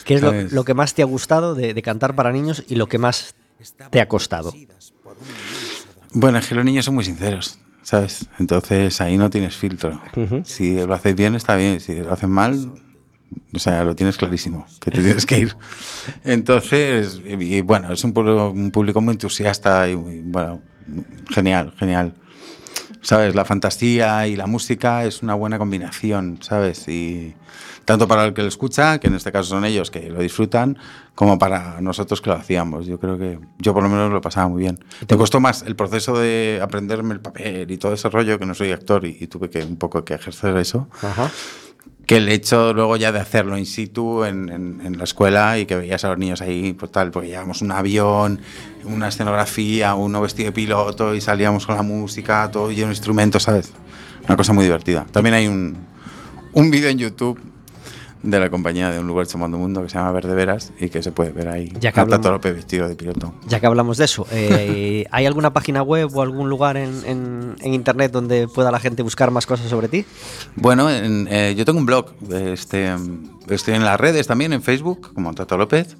[0.04, 2.86] ¿Qué es lo que más te ha gustado de, de cantar para niños y lo
[2.88, 3.34] que más
[3.90, 4.54] te ha costado?
[6.12, 8.26] Bueno, es que los niños son muy sinceros, ¿sabes?
[8.38, 9.98] Entonces ahí no tienes filtro.
[10.44, 11.80] Si lo haces bien, está bien.
[11.80, 12.70] Si lo haces mal,
[13.54, 15.56] o sea, lo tienes clarísimo, que te tienes que ir.
[16.24, 20.60] Entonces, y, bueno, es un público, un público muy entusiasta y muy, bueno,
[21.30, 22.12] genial, genial.
[23.00, 23.34] ¿Sabes?
[23.34, 26.88] La fantasía y la música es una buena combinación, ¿sabes?
[26.88, 27.34] Y
[27.84, 30.76] tanto para el que lo escucha, que en este caso son ellos que lo disfrutan,
[31.14, 32.86] como para nosotros que lo hacíamos.
[32.86, 34.78] Yo creo que yo por lo menos lo pasaba muy bien.
[35.08, 38.54] Me costó más el proceso de aprenderme el papel y todo ese rollo, que no
[38.54, 41.30] soy actor y, tuve que un poco que ejercer eso, Ajá.
[42.08, 45.76] Que el hecho luego ya de hacerlo in situ en, en- la escuela y que
[45.76, 48.40] veías a los niños ahí, pues tal, porque llevábamos un avión,
[48.84, 53.42] una escenografía, uno vestido de piloto y salíamos con la música, todo lleno de instrumentos,
[53.44, 53.72] ¿sabes?
[54.26, 55.06] Una cosa muy divertida.
[55.12, 55.76] También hay un,
[56.54, 57.38] un vídeo en YouTube
[58.22, 61.02] de la compañía de Un lugar llamado mundo que se llama Verde Veras y que
[61.02, 63.32] se puede ver ahí Ya que hablamos- López vestido de piloto.
[63.46, 67.56] Ya que hablamos de eso, eh, ¿hay alguna página web o algún lugar en, en-
[67.60, 70.04] en internet donde pueda la gente buscar más cosas sobre ti?
[70.56, 72.92] Bueno, en- eh, yo tengo un blog, este,
[73.48, 75.96] estoy en las redes también, en Facebook, como Tato López,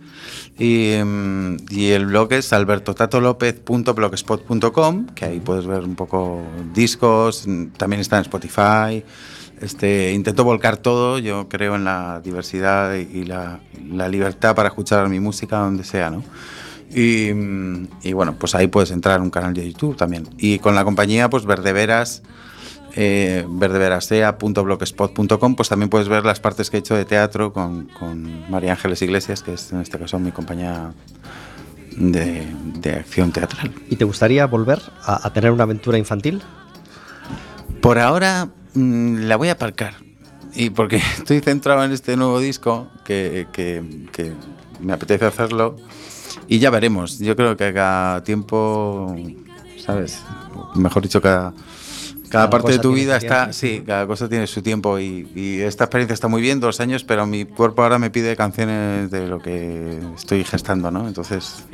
[0.59, 6.42] y, mm, y el blog es albertotatolopez.blogspot.com, que ahí puedes ver un poco
[6.74, 9.04] discos, mm, también está en Spotify.
[9.61, 15.09] Este, intento volcar todo, yo creo en la diversidad y la, la libertad para escuchar
[15.09, 16.23] mi música donde sea, ¿no?
[16.94, 17.31] Y,
[18.03, 20.29] y bueno, pues ahí puedes entrar en un canal de YouTube también.
[20.38, 22.23] Y con la compañía, pues Verdeveras,
[22.94, 28.51] eh, verdeverasea.blogspot.com, pues también puedes ver las partes que he hecho de teatro con, con
[28.51, 30.92] María Ángeles Iglesias, que es en este caso mi compañía
[31.97, 32.47] de,
[32.81, 33.73] de acción teatral.
[33.90, 36.42] ¿Y te gustaría volver a, a tener una aventura infantil?
[37.83, 39.94] Por ahora la voy a aparcar.
[40.54, 44.33] Y porque estoy centrado en este nuevo disco, que, que- que
[44.81, 45.76] me apetece hacerlo.
[46.46, 47.18] Y ya veremos.
[47.18, 49.14] Yo creo que cada tiempo,
[49.85, 50.22] ¿sabes?
[50.74, 53.52] Mejor dicho, cada, cada, Cada parte de tu vida está, tiempo.
[53.52, 54.98] sí, cada cosa tiene su tiempo.
[54.98, 58.35] Y, y esta experiencia está muy bien, dos años, pero mi cuerpo ahora me pide
[58.37, 61.07] canciones de lo que estoy gestando, ¿no?
[61.09, 61.64] Entonces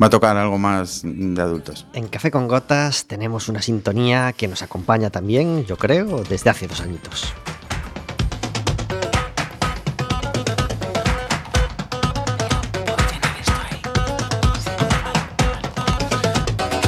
[0.00, 1.86] va a tocar algo más de adultos.
[1.92, 6.66] En Café con Gotas tenemos una sintonía que nos acompaña también, yo creo, desde hace
[6.68, 7.34] dos añitos.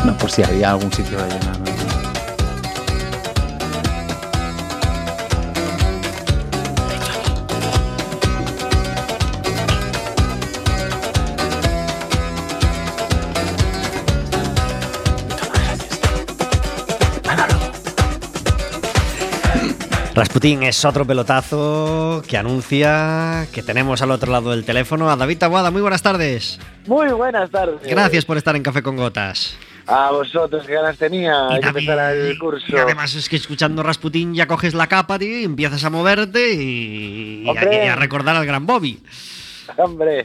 [0.04, 1.39] No, por si había algún sitio de
[20.14, 25.38] Rasputín es otro pelotazo que anuncia que tenemos al otro lado del teléfono a David
[25.38, 25.70] Taboada.
[25.70, 26.58] Muy buenas tardes.
[26.86, 27.78] Muy buenas tardes.
[27.88, 29.56] Gracias por estar en Café con Gotas.
[29.86, 32.66] A vosotros, qué ganas tenía Y David- empezar el curso.
[32.68, 36.54] y además es que escuchando Rasputín ya coges la capa, tío, y empiezas a moverte
[36.54, 39.00] y, y a recordar al gran Bobby.
[39.76, 40.24] Hombre,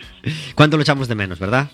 [0.54, 1.68] ¿Cuánto lo echamos de menos, verdad?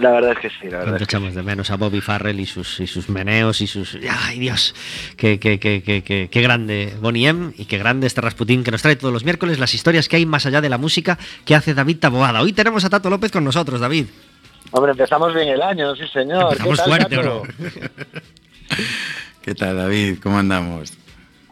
[0.00, 0.82] La verdad es que sí, la verdad.
[0.84, 3.66] ¿Cuánto es que echamos de menos a Bobby Farrell y sus, y sus meneos y
[3.66, 3.98] sus...
[4.08, 4.74] ¡Ay, Dios!
[5.16, 8.70] Qué, qué, qué, qué, qué- qué grande Bonnie M y qué grande este Rasputín que
[8.70, 11.54] nos trae todos los miércoles las historias que hay más allá de la música que
[11.54, 12.40] hace David Taboada.
[12.42, 14.06] Hoy tenemos a Tato López con nosotros, David.
[14.70, 16.56] Hombre, empezamos bien el año, sí señor.
[16.56, 17.42] ¿Qué Empezamos tal, fuerte, ¿o Tato?
[17.46, 17.88] no?
[19.42, 20.18] ¿Qué tal, David?
[20.22, 20.92] ¿Cómo andamos?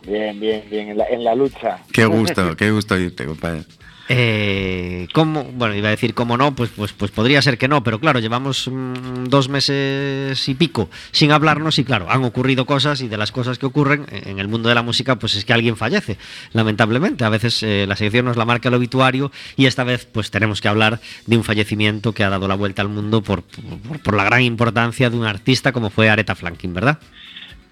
[0.07, 1.79] Bien, bien, bien, en la, en la lucha.
[1.93, 3.63] Qué gusto, qué gusto oírte, compadre.
[4.09, 5.45] Eh, ¿cómo?
[5.45, 8.21] Bueno, iba a decir cómo no, pues, pues, pues podría ser que no, pero claro,
[8.21, 13.17] llevamos mm, dos meses y pico sin hablarnos y claro, han ocurrido cosas y de
[13.17, 16.19] las cosas que ocurren en el mundo de la música, pues es que alguien fallece,
[16.53, 17.25] lamentablemente.
[17.25, 20.61] A veces eh, la sección nos la marca el obituario y esta vez pues tenemos
[20.61, 24.17] que hablar de un fallecimiento que ha dado la vuelta al mundo por, por, por
[24.17, 27.01] la gran importancia de un artista como fue Aretha Franklin, ¿verdad?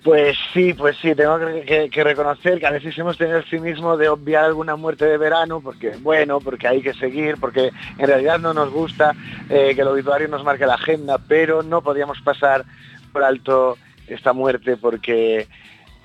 [0.05, 4.11] Pues sí, pues sí, tengo que, reconocer que a veces hemos tenido el cinismo de
[4.11, 8.53] obviar alguna muerte de verano, porque bueno, porque hay que seguir, porque en realidad no
[8.53, 9.14] nos gusta
[9.49, 12.67] eh, que el obituario nos marque la agenda, pero no podíamos pasar
[13.14, 15.49] por alto esta muerte porque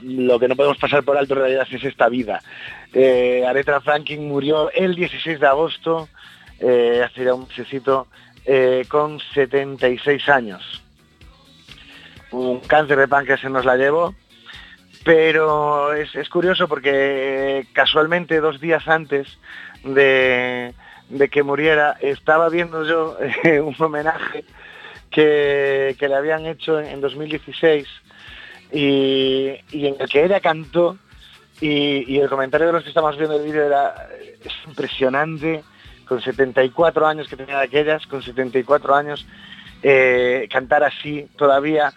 [0.01, 2.41] lo que no podemos pasar por alto en realidad es esta vida.
[2.93, 6.07] Eh, Aretha Franklin murió el 16 de agosto,
[6.61, 8.07] eh, hace ya un mesecito,
[8.45, 10.83] eh, con 76 años
[12.31, 14.13] un cáncer de páncreas se nos la llevó,
[15.03, 19.39] pero es, es curioso porque casualmente dos días antes
[19.83, 20.73] de,
[21.09, 24.43] de que muriera estaba viendo yo eh, un homenaje
[25.09, 27.87] que, que le habían hecho en, en 2016
[28.71, 30.97] y, en el que ella cantó
[31.61, 34.07] y, el comentario de los que estábamos viendo el vídeo era
[34.43, 35.63] es impresionante
[36.05, 39.25] con 74 años que tenía aquellas, con 74 años
[39.81, 41.91] eh, cantar así todavía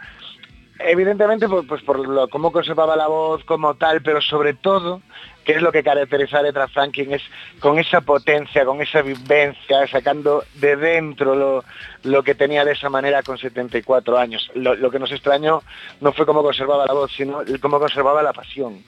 [0.84, 5.02] evidentemente pues, pues por lo, cómo conservaba la voz como tal, pero sobre todo,
[5.44, 7.22] que es lo que caracteriza a Aretha Franklin, es
[7.60, 11.64] con esa potencia, con esa vivencia, sacando de dentro
[12.02, 14.50] lo, que tenía de esa manera con 74 años.
[14.54, 15.62] Lo, que nos extrañó
[16.00, 18.82] no fue cómo conservaba la voz, sino cómo conservaba la pasión.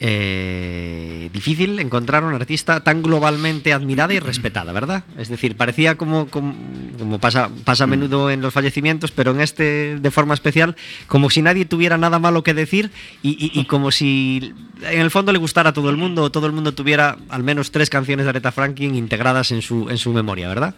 [0.00, 5.04] Eh, difícil encontrar una artista tan globalmente admirada y respetada, ¿verdad?
[5.18, 6.54] Es decir, parecía como, como,
[6.98, 10.76] como pasa, pasa a menudo en los fallecimientos, pero en este de forma especial,
[11.06, 12.90] como si nadie tuviera nada malo que decir
[13.22, 16.30] y, y- y como si en el fondo le gustara a todo el mundo o
[16.30, 19.98] todo el mundo tuviera al menos tres canciones de Aretha Franklin integradas en su, en
[19.98, 20.74] su memoria, ¿verdad?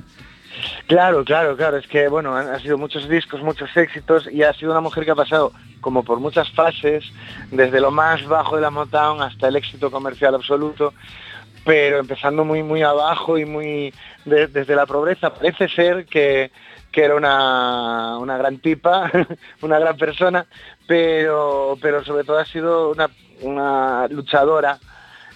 [0.91, 1.77] Claro, claro, claro.
[1.77, 5.13] Es que, bueno, han, sido muchos discos, muchos éxitos y ha sido una mujer que
[5.13, 7.05] ha pasado como por muchas fases,
[7.53, 10.93] desde lo más bajo de la Motown hasta el éxito comercial absoluto,
[11.65, 15.33] pero empezando muy, muy abajo y muy de- desde la pobreza.
[15.33, 16.51] Parece ser que,
[16.91, 19.13] que era una, una gran tipa,
[19.63, 20.45] una gran persona,
[20.89, 23.09] pero, pero sobre todo ha sido una,
[23.43, 24.77] una luchadora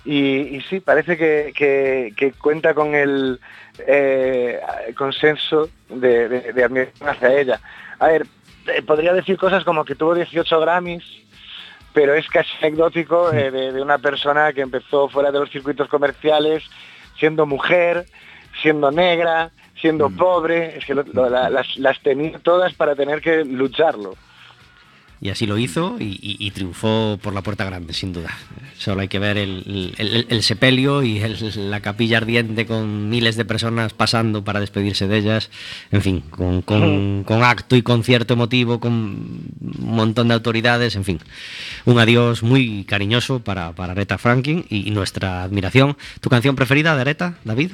[0.05, 3.39] y, sí, parece que- que cuenta con el
[3.87, 4.61] eh,
[4.97, 7.61] consenso de, de- de admiración hacia ella.
[7.99, 8.27] A ver,
[8.67, 11.05] eh, podría decir cosas como que tuvo 18 Grammys,
[11.93, 15.89] pero es casi anecdótico eh, de, de una persona que empezó fuera de los circuitos
[15.89, 16.65] comerciales,
[17.19, 18.07] siendo mujer,
[18.63, 19.51] siendo negra,
[19.81, 24.15] siendo pobre, es que lo- lo- la- las, las tenía todas para tener que lucharlo.
[25.25, 28.29] Y así lo hizo y, y- y triunfó por la puerta grande, sin duda.
[28.77, 31.19] Solo hay que ver el, el- el- el sepelio y
[31.57, 35.49] la capilla ardiente con miles de personas pasando para despedirse de ellas.
[35.91, 39.49] En fin, con, con- con acto y concierto emotivo, con un
[39.79, 40.95] montón de autoridades.
[40.95, 41.19] En fin,
[41.87, 45.97] un adiós muy cariñoso para, para Aretha Franklin y, y nuestra admiración.
[46.21, 47.71] ¿Tu canción preferida de Aretha, David?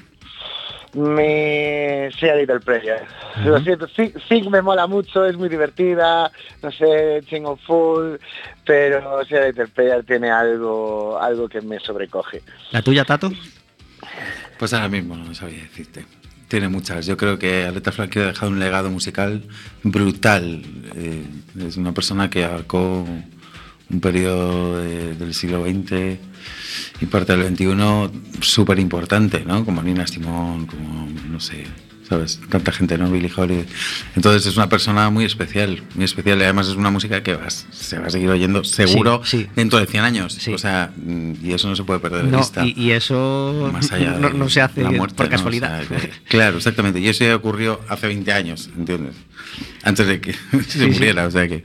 [0.94, 3.02] Me sea Little Prayer.
[3.44, 6.30] Lo siento, sí, sí me mola mucho, es muy divertida,
[6.62, 8.18] no sé, Ching of Fool,
[8.64, 12.42] pero sea Little Prayer tiene algo, algo que me sobrecoge.
[12.72, 13.30] ¿La tuya, Tato?
[14.58, 16.04] Pues ahora mismo no sabía decirte.
[16.48, 17.06] Tiene muchas.
[17.06, 19.44] Yo creo que Aretha Franklin ha dejado un legado musical
[19.84, 20.62] brutal.
[20.96, 21.24] Eh,
[21.64, 23.06] es una persona que abarcó
[23.88, 26.18] un periodo de- del siglo XX
[27.00, 28.10] y parte del XXI
[28.40, 29.64] súper importante, ¿no?
[29.64, 31.64] Como Nina Simone, como, no sé,
[32.08, 32.40] ¿sabes?
[32.48, 33.10] Tanta gente, ¿no?
[33.10, 33.64] Billie Holiday.
[34.16, 37.66] Entonces es una persona muy especial, muy especial y además es una música que vas-
[37.70, 39.46] se va a seguir oyendo seguro Sí, sí.
[39.54, 40.34] dentro de 100 años.
[40.34, 40.52] Sí.
[40.52, 43.70] O sea, mm, y eso no se puede perder de No, vista y, y eso
[43.72, 45.30] más allá no, no se hace muerte, por ¿no?
[45.30, 45.82] casualidad.
[45.84, 46.98] O sea, claro, exactamente.
[47.00, 49.14] Y eso ya ocurrió hace 20 años, ¿entiendes?
[49.84, 50.34] Antes de que
[50.68, 51.64] se muriera, o sea que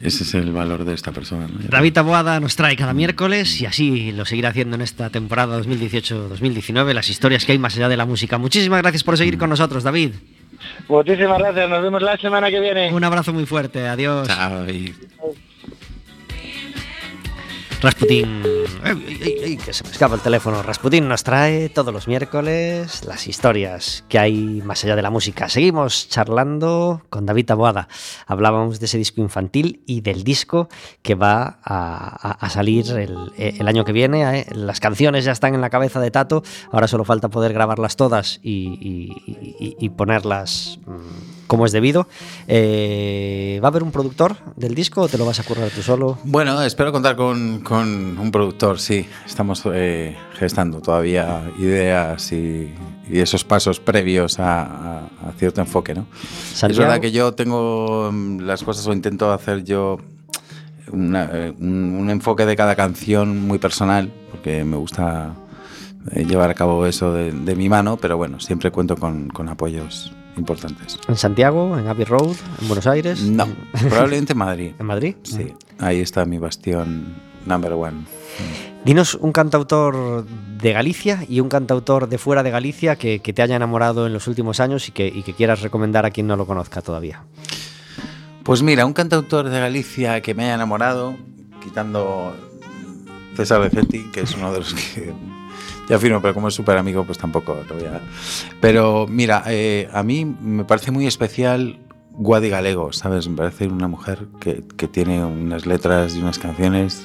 [0.00, 1.46] ese es el valor de esta persona.
[1.46, 1.58] ¿no?
[1.68, 6.94] David Taboada nos trae cada miércoles y así lo seguirá haciendo en esta temporada 2018-2019,
[6.94, 8.38] las historias que hay más allá de la música.
[8.38, 10.12] Muchísimas gracias por seguir con nosotros, David.
[10.88, 12.92] Muchísimas gracias, nos vemos la semana que viene.
[12.92, 14.26] Un abrazo muy fuerte, adiós.
[14.26, 14.94] Chao, y
[17.82, 18.42] Rasputín.
[18.84, 20.62] Ay, que se me escapa el teléfono.
[20.62, 25.48] Rasputín nos trae todos los miércoles las historias que hay más allá de la música.
[25.48, 27.88] Seguimos charlando con David Taboada.
[28.26, 30.68] Hablábamos de ese disco infantil y del disco
[31.02, 34.40] que va a, salir el, año que viene.
[34.40, 34.46] ¿eh?
[34.52, 36.42] Las canciones ya están en la cabeza de Tato.
[36.72, 42.06] Ahora solo falta poder grabarlas todas y- y ponerlas mm, como es debido.
[42.46, 45.82] Eh, ¿Va a haber un productor del disco o te lo vas a currar tú
[45.82, 46.16] solo?
[46.22, 49.04] Bueno, espero contar con, con un productor, sí.
[49.26, 52.72] Estamos eh, gestando todavía ideas y,
[53.10, 54.98] y esos pasos previos a, a-
[55.28, 56.06] a cierto enfoque, ¿no?
[56.52, 59.98] Es verdad que yo tengo mm, las cosas o intento hacer yo
[60.92, 65.34] una- eh, un, un enfoque de cada canción muy personal, porque me gusta
[66.14, 70.12] llevar a cabo eso de, de mi mano, pero bueno, siempre cuento con, con apoyos
[70.36, 70.98] importantes.
[71.08, 71.78] ¿En Santiago?
[71.78, 72.36] ¿En Abbey Road?
[72.60, 73.22] ¿En Buenos Aires?
[73.22, 73.48] No,
[73.88, 74.72] probablemente en Madrid.
[74.78, 75.14] ¿En Madrid?
[75.22, 77.14] Sí, ahí está mi bastión
[77.46, 78.04] number one.
[78.84, 83.42] Dinos un cantautor de Galicia y un cantautor de fuera de Galicia que, que te
[83.42, 86.36] haya enamorado en los últimos años y que, y que quieras recomendar a quien no
[86.36, 87.22] lo conozca todavía.
[88.42, 91.14] Pues mira, un cantautor de Galicia que me haya enamorado,
[91.62, 92.34] quitando
[93.36, 95.12] César Becenti, que es uno de los que
[95.90, 98.00] ya firmo, pero como es súper amigo, pues tampoco lo voy a...
[98.60, 101.80] Pero mira, eh, a mí me parece muy especial
[102.12, 103.28] Guadi Galego, ¿sabes?
[103.28, 107.04] Me parece una mujer que, que tiene unas letras y unas canciones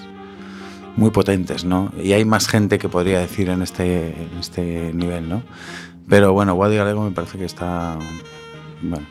[0.96, 1.92] muy potentes, ¿no?
[2.00, 5.42] Y hay más gente que podría decir en este, en este nivel, ¿no?
[6.08, 7.98] Pero bueno, Guadi Galego me parece que está,
[8.84, 9.08] bueno,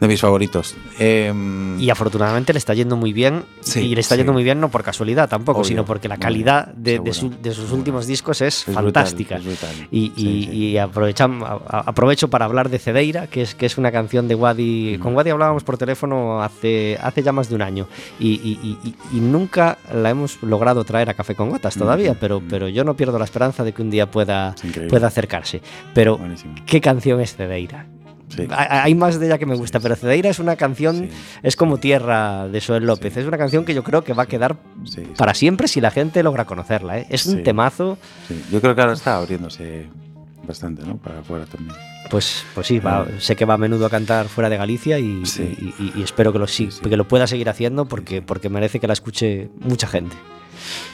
[0.00, 0.74] de mis favoritos.
[0.98, 3.44] Em, Y afortunadamente le está yendo muy bien.
[3.60, 4.20] Sí, y le está sí.
[4.20, 7.36] yendo muy bien no por casualidad tampoco, Obvio, sino porque la calidad de, de seguro.
[7.36, 9.36] su- de sus últimos discos es, Es brutal, fantástica.
[9.36, 9.70] es brutal.
[9.90, 10.50] Y, Sí, y- sí.
[10.52, 14.28] y aprovecham- a- a- aprovecho para hablar de Cedeira, que es, que es una canción
[14.28, 14.98] de Wadi.
[14.98, 17.88] Con Wadi hablábamos por teléfono hace, hace ya más de un año
[18.20, 18.76] y,
[19.12, 22.94] nunca la hemos logrado traer a Café con Gotas todavía, Ujú, pero, pero yo no
[22.96, 24.54] pierdo la esperanza de que un día pueda,
[24.88, 25.60] pueda acercarse.
[25.94, 26.54] Pero, Buenísimo.
[26.66, 27.86] ¿qué canción es Cedeira?
[28.28, 28.46] Sí.
[28.50, 31.08] Hay- más de ella que me gusta, pero Cedeira es una canción, Sí.
[31.44, 33.14] es como Tierra de Soel López.
[33.14, 33.20] Sí.
[33.20, 34.56] Es una canción que yo creo que va a quedar
[35.16, 36.98] para siempre si la gente logra conocerla.
[36.98, 37.06] ¿eh?
[37.08, 37.98] Es un temazo,
[38.50, 39.86] Yo creo que ahora está abriéndose
[40.46, 40.96] bastante, ¿no?
[40.96, 41.74] Para afuera también.
[42.10, 45.22] pues, pues sí, va- sé que va a menudo a cantar fuera de Galicia y,
[45.38, 48.86] y- y- y espero que lo, que lo pueda seguir haciendo porque, porque merece que
[48.86, 50.14] la escuche mucha gente.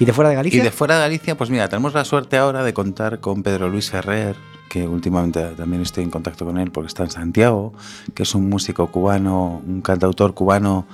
[0.01, 0.59] ¿Y de fuera de Galicia?
[0.59, 3.69] Y de fuera de Galicia, pues mira, tenemos la suerte ahora de contar con Pedro
[3.69, 4.37] Luis Ferrer,
[4.73, 7.75] que últimamente también estoy en contacto con él porque está en Santiago,
[8.15, 10.87] que es un músico cubano, un cantautor cubano,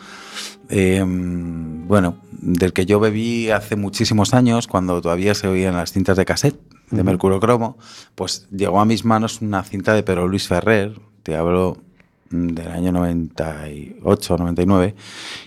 [0.69, 6.17] eh, bueno, del que yo bebí hace muchísimos años, cuando todavía se oían las cintas
[6.17, 6.61] de cassette
[6.91, 7.79] de Mercurio Cromo,
[8.17, 11.77] pues llegó a mis manos una cinta de Pedro Luis Ferrer, te hablo
[12.31, 14.97] del año 98, 99,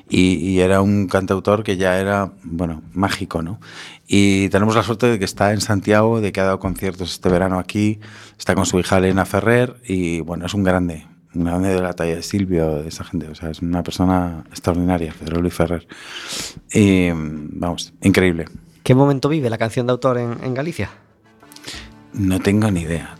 [0.08, 3.60] y, y, era un cantautor que ya era, bueno, mágico, ¿no?
[4.14, 7.30] Y tenemos la suerte de que está en Santiago, de que ha dado conciertos este
[7.30, 8.02] verano aquí,
[8.38, 11.94] está con su hija Elena Ferrer, y bueno, es un grande, un grande de la
[11.94, 15.88] talla de Silvio, de esa gente, o sea, es una persona extraordinaria, Pedro Luis Ferrer.
[16.74, 18.48] Y vamos, increíble.
[18.84, 20.90] ¿Qué momento vive la canción de autor en, en Galicia?
[22.12, 23.16] No tengo ni idea,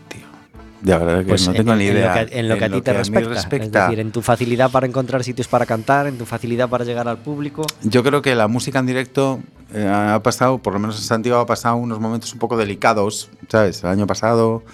[0.82, 2.12] De verdad que pues no tengo en, ni idea.
[2.12, 4.20] En lo que, en lo que a ti te respecta, respecta, Es decir, en tu
[4.20, 7.62] facilidad para encontrar sitios para cantar, en tu facilidad para llegar al público.
[7.82, 9.40] Yo creo que la música en directo
[9.72, 13.30] eh, ha pasado, por lo menos en Santiago, ha pasado unos momentos un poco delicados,
[13.48, 13.82] ¿sabes?
[13.84, 14.64] El año pasado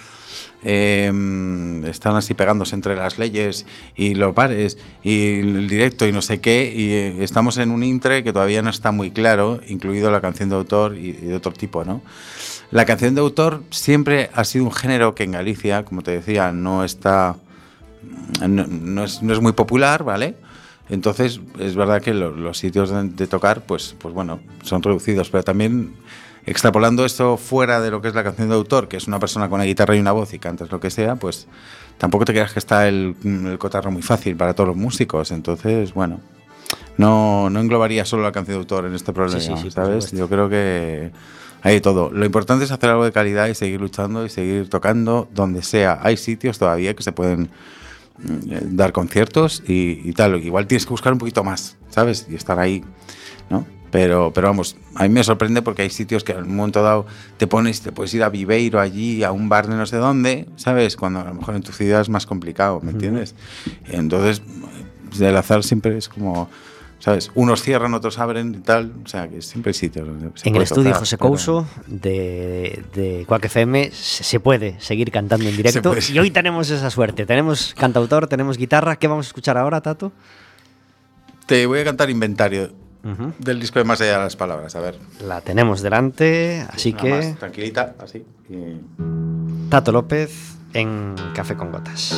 [0.64, 1.12] eh,
[1.86, 6.40] están así pegándose entre las leyes y los bares y el directo y no sé
[6.40, 10.20] qué, y eh, estamos en un intre que todavía no está muy claro, incluido la
[10.20, 12.02] canción de autor y, y de otro tipo, ¿no?
[12.70, 16.52] La canción de autor siempre ha sido un género que en Galicia, como te decía,
[16.52, 17.36] no está.
[18.40, 20.34] no, no, es, no es, muy popular, ¿vale?
[20.90, 25.30] Entonces, es verdad que lo, los sitios de, de, tocar, pues, pues bueno, son reducidos,
[25.30, 25.94] pero también
[26.48, 29.48] extrapolando esto fuera de lo que es la canción de autor, que es una persona
[29.48, 31.46] con una guitarra y una voz y cantas lo que sea, pues
[31.98, 35.30] tampoco te creas que está el, el cotarro muy fácil para todos los músicos.
[35.30, 36.20] Entonces, bueno,
[36.96, 40.12] no, no englobaría solo la canción de autor en este problema, sí, sí, sí, ¿sabes?
[40.12, 41.12] Yo creo que
[41.62, 42.10] hay todo.
[42.10, 45.98] Lo importante es hacer algo de calidad y seguir luchando y seguir tocando donde sea.
[46.02, 47.50] Hay sitios todavía que se pueden
[48.18, 50.42] dar conciertos y, y, tal.
[50.42, 52.26] Igual tienes que buscar un poquito más, ¿sabes?
[52.28, 52.84] Y estar ahí,
[53.48, 53.64] ¿no?
[53.90, 57.06] Pero, pero vamos, a mí me sorprende porque hay sitios que en un momento dado
[57.38, 60.46] te pones, te puedes ir a Viveiro allí, a un bar de no sé dónde,
[60.56, 60.96] ¿sabes?
[60.96, 63.34] Cuando a lo mejor en tu ciudad es más complicado, ¿me entiendes?
[63.86, 64.42] Entonces,
[65.18, 66.50] el azar siempre es como
[66.98, 67.30] ¿sabes?
[67.34, 68.92] Unos cierran, otros abren y tal.
[69.04, 71.28] O sea, que siempre hay sitios donde se En puede el estudio tocar, José pero-
[71.28, 75.94] Couso de, de Quack FM se puede seguir cantando en directo.
[76.12, 77.24] Y hoy tenemos esa suerte.
[77.24, 78.96] Tenemos cantautor, tenemos guitarra.
[78.96, 80.12] ¿Qué vamos a escuchar ahora, Tato?
[81.46, 82.72] Te voy a cantar inventario
[83.38, 84.74] Del disco de Más allá de las palabras.
[84.76, 84.98] A ver.
[85.24, 88.24] La tenemos delante, así Nada que más, tranquilita, así.
[88.50, 92.14] y- Tato López en Café con Gotas.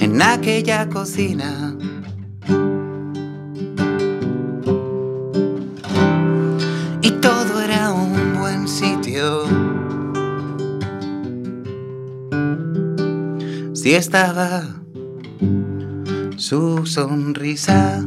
[0.00, 1.76] En aquella cocina.
[7.02, 9.44] Y todo era un buen sitio.
[13.74, 14.64] Si estaba
[16.36, 18.04] su sonrisa.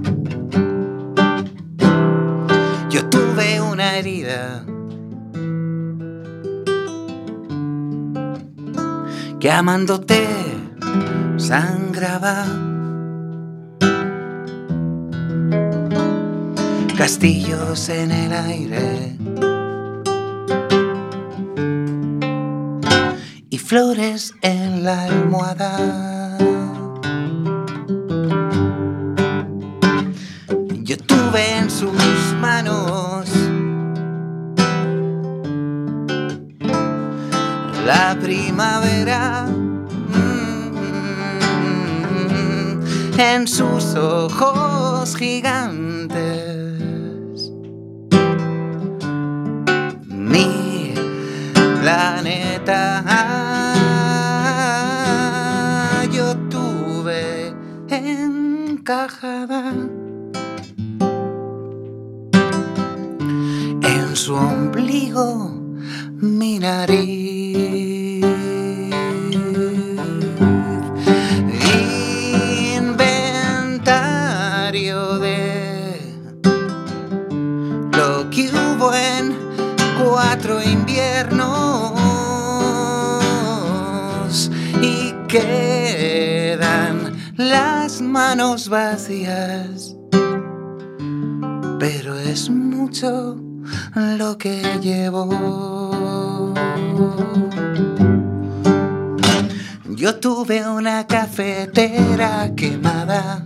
[9.44, 10.26] Que amándote
[11.36, 12.46] sangraba.
[16.98, 19.18] Castillos en el aire
[23.50, 26.13] y flores en la almohada.
[43.32, 45.83] En sus ojos gigantes.
[91.80, 93.36] Pero es mucho
[93.96, 96.54] lo que llevo.
[99.90, 103.44] Yo tuve una cafetera quemada.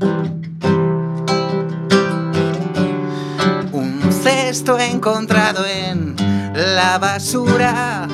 [3.71, 6.15] Un cesto encontrado en
[6.75, 8.05] la basura.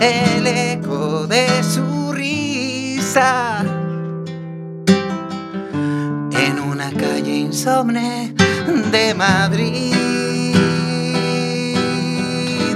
[0.00, 3.79] El eco de su risa.
[6.80, 8.34] Una calle insomne
[8.90, 9.94] de Madrid.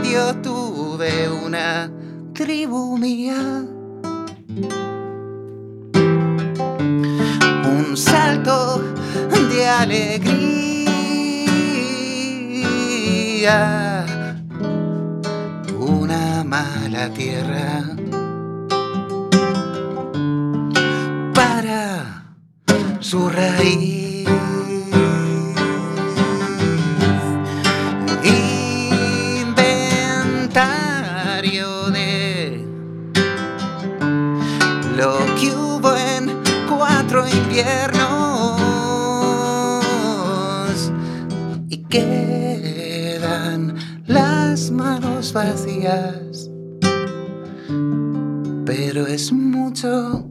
[0.05, 1.91] Yo tuve una
[2.35, 3.65] tribu mía.
[7.65, 8.83] Un salto
[9.49, 10.45] de alegría.
[15.79, 18.04] Una mala tierra.
[23.15, 24.27] Su raíz.
[29.45, 32.67] Inventario de
[34.97, 36.33] lo que hubo en
[36.69, 38.11] cuatro inviernos
[41.69, 43.77] y quedan
[44.09, 46.51] las manos vacías,
[48.67, 50.27] pero es mucho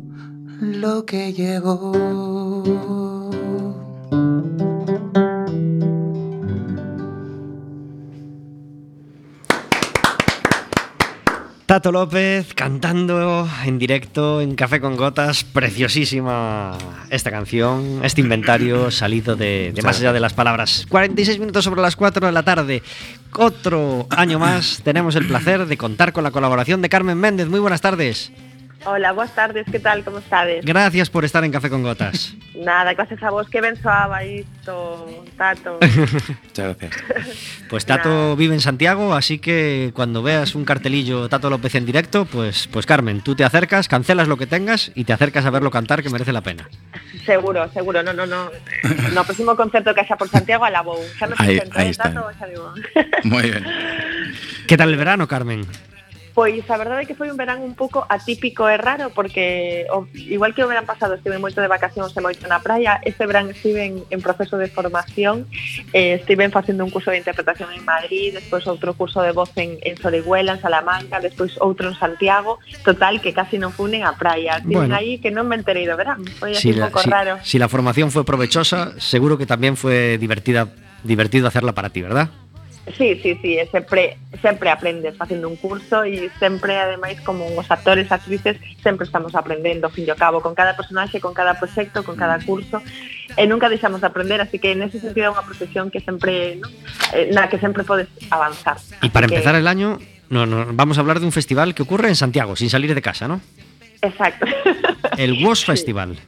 [0.59, 2.42] lo que llevo.
[11.65, 16.77] Tato López cantando en directo en Café con Gotas, preciosísima
[17.09, 20.85] esta canción, este inventario salido de, más allá de las palabras.
[20.87, 22.83] 46 minutos sobre las 4 de la tarde,
[23.35, 27.47] otro año más, tenemos el placer de contar con la colaboración de Carmen Méndez.
[27.47, 28.31] Muy buenas tardes.
[28.85, 30.65] Hola, boas tardes, que tal, como estades?
[30.65, 32.33] Gracias por estar en Café con Gotas.
[32.55, 35.79] Nada, gracias a vos, que ben soaba isto, Tato.
[35.81, 36.91] Muchas gracias.
[37.69, 42.25] Pues Tato vive en Santiago, así que cuando veas un cartelillo Tato López en directo,
[42.25, 45.71] pues, pues Carmen, tú te acercas, cancelas lo que tengas y te acercas a verlo
[45.71, 46.69] cantar, que merece la pena.
[47.25, 48.51] seguro, seguro, no, no, no.
[49.13, 50.99] No próximo concerto que xa por Santiago a la Bou.
[51.21, 52.13] No Ahí- ahí está.
[52.13, 52.27] Tato.
[53.23, 53.65] Muy bien.
[54.67, 55.65] ¿Qué tal el verano, Carmen?
[56.33, 60.09] Pois a verdade é que foi un verán un pouco atípico e raro porque o,
[60.17, 63.53] igual que o verán pasado estive moito de vacacións e moito na praia, este verán
[63.53, 65.45] estive en, en proceso de formación,
[65.93, 69.77] eh, estive facendo un curso de interpretación en Madrid, despois outro curso de voz en,
[69.85, 74.17] en Soriguela, en Salamanca, despois outro en Santiago, total que casi non fui nen a
[74.17, 74.97] praia, estive Bueno.
[74.97, 77.33] aí que non me enterei do verán, foi Si un la, pouco si- raro.
[77.45, 80.65] si la formación fue provechosa, seguro que también fue divertida,
[81.05, 82.33] divertido hacerla para ti, ¿verdad?
[82.97, 88.11] Sí, sí, sí, sempre sempre aprendes facendo un curso e sempre ademais como os actores,
[88.11, 92.43] actrices sempre estamos aprendendo, fin ao cabo, con cada personaxe, con cada proxecto, con cada
[92.43, 92.83] curso
[93.39, 96.67] e nunca deixamos de aprender, así que nese sentido é unha profesión que sempre, ¿no?
[97.15, 98.75] eh, na que sempre podes avanzar.
[98.99, 101.71] Y para Así que- empezar el año, no, no, vamos a hablar de un festival
[101.71, 103.39] que ocurre en Santiago, sin salir de casa, ¿no?
[104.03, 104.43] Exacto.
[105.15, 106.19] El WOS Festival.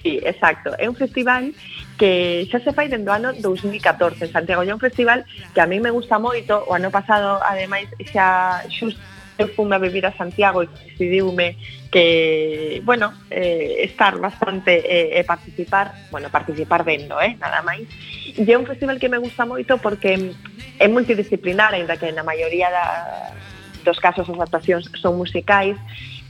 [0.00, 0.72] Sí, exacto.
[0.80, 1.52] É un festival
[2.00, 5.68] que xa se fai dende o ano 2014 en Santiago é un festival que a
[5.68, 8.96] mí me gusta moito o ano pasado ademais xa xusto
[9.40, 11.56] eu fume a vivir a Santiago e decidiume
[11.88, 17.88] que, bueno, eh, estar bastante eh, e eh, participar, bueno, participar vendo, eh, nada máis.
[18.36, 20.36] E é un festival que me gusta moito porque
[20.76, 22.86] é multidisciplinar, ainda que na maioría da,
[23.80, 25.80] dos casos as actuacións son musicais,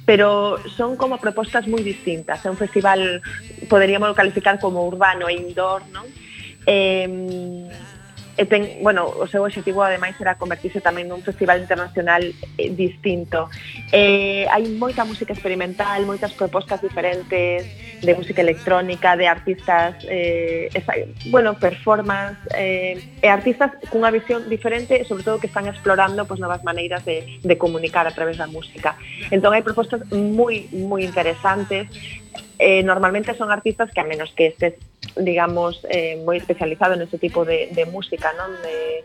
[0.05, 2.42] pero son como propostas moi distintas.
[2.44, 3.20] É un festival,
[3.68, 5.82] poderíamos calificar como urbano e indoor?
[6.66, 7.07] Eh,
[8.41, 13.53] e ten, bueno, o seu objetivo ademais era convertirse tamén nun festival internacional eh, distinto.
[13.93, 17.68] Eh, hai moita música experimental, moitas propostas diferentes
[18.01, 20.97] de música electrónica, de artistas, eh, esa,
[21.28, 26.64] bueno, performance, eh, e artistas cunha visión diferente, sobre todo que están explorando pues, novas
[26.64, 28.97] maneiras de, de comunicar a través da música.
[29.28, 31.93] Entón hai propostas moi, moi interesantes
[32.61, 34.77] Eh, normalmente son artistas que a menos que estés,
[35.17, 38.53] digamos, eh, moi especializado en ese tipo de, de música, non?
[38.61, 39.01] De,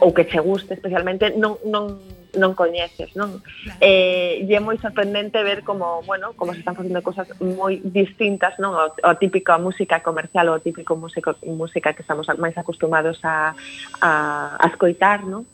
[0.00, 2.00] ou que che guste especialmente, non, non
[2.32, 3.44] non coñeces, non?
[3.80, 8.56] Eh, e é moi sorprendente ver como, bueno, como se están facendo cosas moi distintas,
[8.56, 8.72] non?
[8.72, 13.52] O, o típico música comercial ou o típico músico, música que estamos máis acostumados a,
[14.00, 14.10] a,
[14.56, 15.44] a escoitar, non?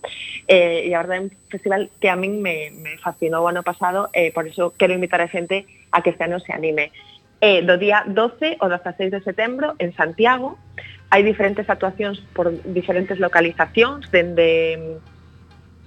[0.47, 3.67] Eh, e a verdade é un festival que a min me, me fascinou o ano
[3.67, 6.95] pasado e eh, por iso quero invitar a xente a que este ano se anime
[7.41, 10.59] eh, do día 12 ao 16 de setembro en Santiago.
[11.11, 15.01] Hai diferentes actuacións por diferentes localizacións, dende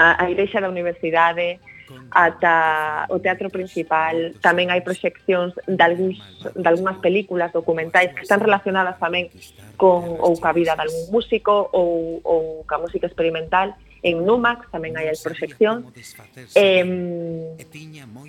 [0.02, 1.62] a, a Igrexa da Universidade,
[2.10, 8.42] ata o teatro principal, tamén hai proxeccións de, algúns, de algunhas películas documentais que están
[8.42, 9.30] relacionadas tamén
[9.78, 14.98] con ou ca vida de algún músico ou, ou ca música experimental, en Numax tamén
[14.98, 15.86] hai a proxección.
[16.58, 16.66] E,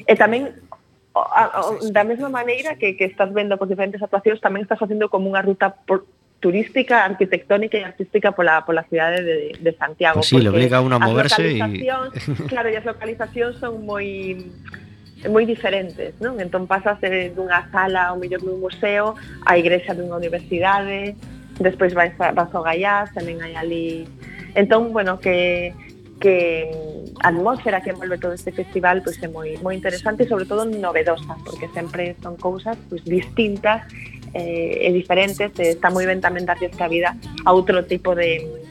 [0.05, 0.53] e tamén
[1.15, 1.61] a, a,
[1.93, 5.45] da mesma maneira que, que estás vendo por diferentes actuacións tamén estás facendo como unha
[5.45, 6.05] ruta por,
[6.43, 10.17] turística, arquitectónica y artística por la, por la ciudad de, de Santiago.
[10.17, 11.53] Pues sí, le obliga a uno a moverse.
[11.53, 11.59] Y...
[12.49, 14.35] claro, e as localizacións son moi
[15.31, 16.43] moi diferentes, non?
[16.43, 19.15] Entón pasas de, dunha sala ao mellor dun museo
[19.47, 21.15] á igrexa dunha universidade,
[21.63, 24.03] despois vais, a, vas ao Gaiás, tamén hai ali...
[24.59, 25.71] Entón, bueno, que,
[26.19, 26.75] que
[27.23, 30.43] a atmósfera que envolve todo este festival pois pues, é moi moi interesante e sobre
[30.43, 33.87] todo novedosa, porque sempre son cousas pois pues, distintas
[34.35, 38.63] eh, e diferentes, e está moi ben tamén darlles cabida a outro tipo de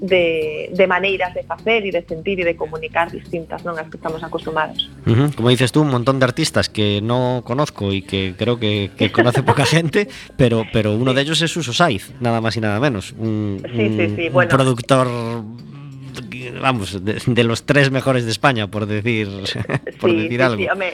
[0.00, 3.98] de, de maneiras de facer e de sentir e de comunicar distintas non as que
[3.98, 4.86] estamos acostumados.
[5.06, 5.28] Uh -huh.
[5.34, 9.10] Como dices tú, un montón de artistas que no conozco y que creo que, que
[9.10, 10.06] conoce poca gente,
[10.38, 13.12] pero, pero uno de ellos es Suso Saiz, nada más y nada menos.
[13.18, 14.26] Un, sí, sí, sí.
[14.28, 15.08] un Bueno, productor
[16.60, 19.28] vamos, de, de los tres mejores de España, por decir,
[20.00, 20.62] por sí, decir sí, algo.
[20.62, 20.92] Sí, home,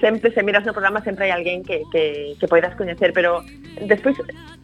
[0.00, 3.44] sempre se miras no programa sempre hai alguén que, que, que poidas coñecer, pero
[3.84, 4.16] despois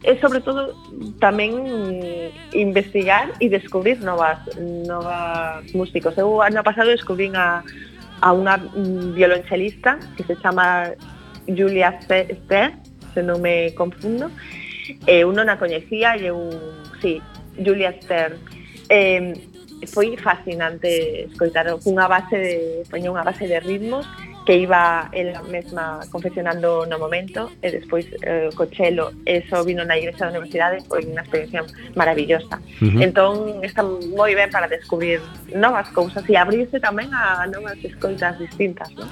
[0.03, 0.73] é sobre todo
[1.21, 1.53] tamén
[2.53, 6.17] investigar e descubrir novas novas músicos.
[6.17, 7.61] Eu ano pasado descubrín a,
[8.21, 8.57] a unha
[9.13, 10.93] violonchelista que se chama
[11.45, 12.73] Julia Ster,
[13.13, 14.31] se non me confundo,
[15.05, 16.37] eh, e eu non a coñecía e eu,
[17.01, 17.21] sí,
[17.57, 18.37] Julia Stern.
[18.89, 19.50] Eh,
[19.87, 22.55] foi fascinante escoitar unha base de,
[22.89, 24.05] poña unha base de ritmos
[24.45, 30.25] que iba ela mesma confeccionando no momento e despois eh, cochelo eso vino na igrexa
[30.25, 31.61] da universidade foi unha experiencia
[31.93, 33.05] maravillosa uh -huh.
[33.05, 35.21] entón está moi ben para descubrir
[35.53, 39.05] novas cousas e abrirse tamén a novas escoitas distintas ¿no?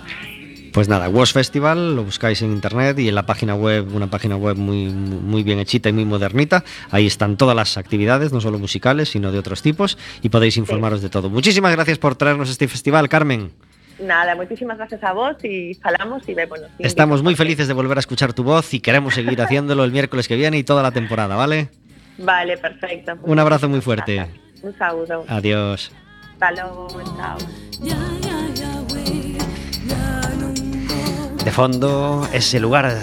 [0.74, 4.36] Pues nada, WOS Festival lo buscáis en internet y en la página web, una página
[4.36, 6.64] web muy, muy bien hechita y muy modernita.
[6.92, 11.00] Ahí están todas las actividades, no solo musicales, sino de otros tipos, y podéis informaros
[11.00, 11.06] sí.
[11.06, 11.30] de todo.
[11.30, 13.52] Muchísimas gracias por traernos este festival, Carmen.
[14.00, 16.60] Nada, muchísimas gracias a vos y falamos y vemos.
[16.80, 20.28] Estamos muy felices de volver a escuchar tu voz y queremos seguir haciéndolo el miércoles
[20.28, 21.70] que viene y toda la temporada, ¿vale?
[22.18, 23.16] Vale, perfecto.
[23.18, 24.16] Pues Un abrazo muy fuerte.
[24.16, 24.64] Gracias.
[24.64, 25.26] Un saludo.
[25.28, 25.92] Adiós.
[26.34, 27.38] Hasta luego, chao.
[31.50, 32.95] De fondo, ese lugar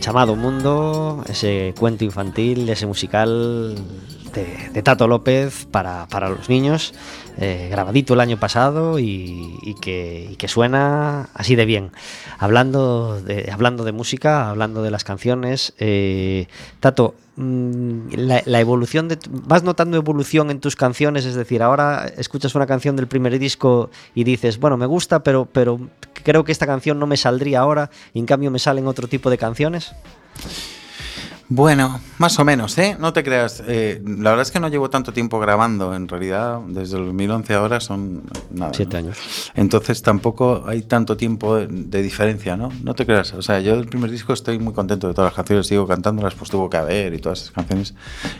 [0.00, 3.76] llamado Mundo, ese cuento infantil, ese musical
[4.34, 6.94] de, Tato López para, para los niños,
[7.38, 11.92] eh, grabadito el año pasado y, que, que, suena así de bien.
[12.40, 16.48] Hablando de, hablando de música, hablando de las canciones, eh,
[16.80, 19.18] Tato, la, la, evolución de...
[19.28, 21.24] ¿Vas notando evolución en tus canciones?
[21.26, 25.46] Es decir, ahora escuchas una canción del primer disco y dices, bueno, me gusta, pero,
[25.46, 25.78] pero
[26.22, 29.28] creo que esta canción no me saldría ahora y en cambio me salen otro tipo
[29.30, 29.94] de canciones.
[31.48, 32.96] Bueno, más o menos, ¿eh?
[32.98, 33.62] No te creas.
[33.68, 35.94] Eh, la verdad es que no llevo tanto tiempo grabando.
[35.94, 38.72] En realidad, desde el 2011 ahora son nada.
[38.74, 39.06] Siete ¿no?
[39.06, 39.52] años.
[39.54, 42.70] Entonces tampoco hay tanto tiempo de, de, diferencia, ¿no?
[42.82, 43.32] No te creas.
[43.34, 45.68] O sea, yo del primer disco estoy muy contento de todas las canciones.
[45.68, 47.94] Sigo cantándolas, pues tuvo que haber y todas esas canciones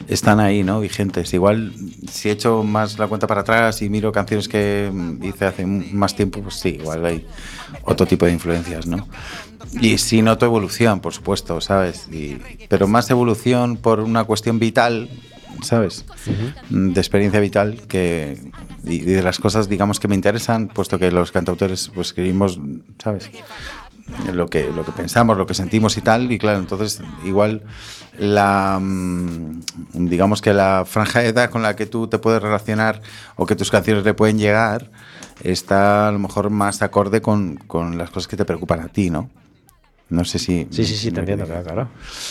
[0.08, 0.80] están ahí, ¿no?
[0.80, 1.32] Vigentes.
[1.32, 1.74] Igual,
[2.10, 4.90] si echo más la cuenta para atrás y miro canciones que
[5.22, 7.24] hice hace más tiempo, pues sí, igual hay
[7.84, 9.06] otro tipo de influencias, ¿no?
[9.80, 12.08] Y sí noto evolución, por supuesto, ¿sabes?
[12.10, 12.38] Y,
[12.68, 15.10] pero más evolución por una cuestión vital,
[15.62, 16.04] ¿sabes?
[16.26, 16.92] Uh -huh.
[16.92, 18.38] De experiencia vital que
[18.86, 22.58] y, de las cosas, digamos, que me interesan, puesto que los cantautores, pues escribimos,
[23.02, 23.30] ¿sabes?
[24.32, 27.64] Lo que, lo que pensamos, lo que sentimos y tal, y claro, entonces igual
[28.16, 28.80] la,
[29.92, 33.02] digamos que la franja de edad con la que tú te puedes relacionar
[33.34, 34.90] o que tus canciones le pueden llegar,
[35.42, 39.10] está a lo mejor más acorde con, con las cosas que te preocupan a ti,
[39.10, 39.28] ¿no?
[40.08, 40.68] No sé si.
[40.70, 41.88] Sí, sí, sí, te entiendo, claro, claro.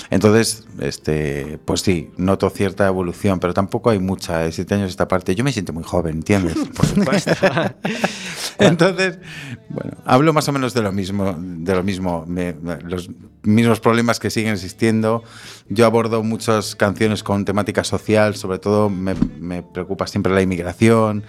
[0.10, 4.40] Entonces, este, pues sí, noto cierta evolución, pero tampoco hay mucha.
[4.40, 5.36] De siete años esta parte.
[5.36, 6.56] Yo me siento muy joven, ¿entiendes?
[6.76, 7.32] Por supuesto.
[8.60, 9.20] Entonces,
[9.68, 13.10] bueno, hablo más o menos de lo mismo, de lo mismo, me, los
[13.44, 15.24] mismos problemas que siguen existiendo.
[15.68, 21.26] Yo abordo muchas canciones con temática social, sobre todo me, me preocupa siempre la inmigración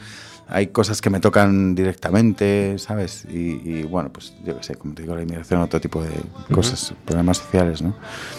[0.49, 3.27] hay cosas que me tocan directamente, ¿sabes?
[3.29, 6.11] Y, y, bueno, pues yo qué sé, como te digo, la inmigración, otro tipo de
[6.53, 6.99] cosas, uh -huh.
[7.05, 7.95] problemas sociales, ¿no?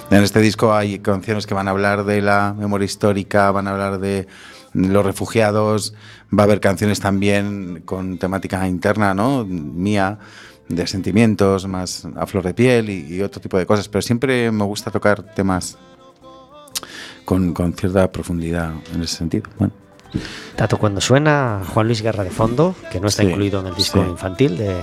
[0.10, 3.72] En este disco hay canciones que van a hablar de la memoria histórica, van a
[3.72, 4.28] hablar de
[4.74, 5.94] los refugiados,
[6.32, 9.44] va a haber canciones también con temática interna, ¿no?
[9.46, 10.18] Mía
[10.70, 14.52] de sentimientos, más a flor de piel y, y otro tipo de cosas, pero siempre
[14.52, 15.78] me gusta tocar temas
[17.26, 19.50] con, con cierta profundidad en ese sentido.
[19.60, 19.87] Bueno.
[20.56, 23.76] Tato, cuando suena Juan Luis Guerra de fondo, que no está Sí, incluido en el
[23.76, 24.10] disco sí.
[24.10, 24.82] infantil de.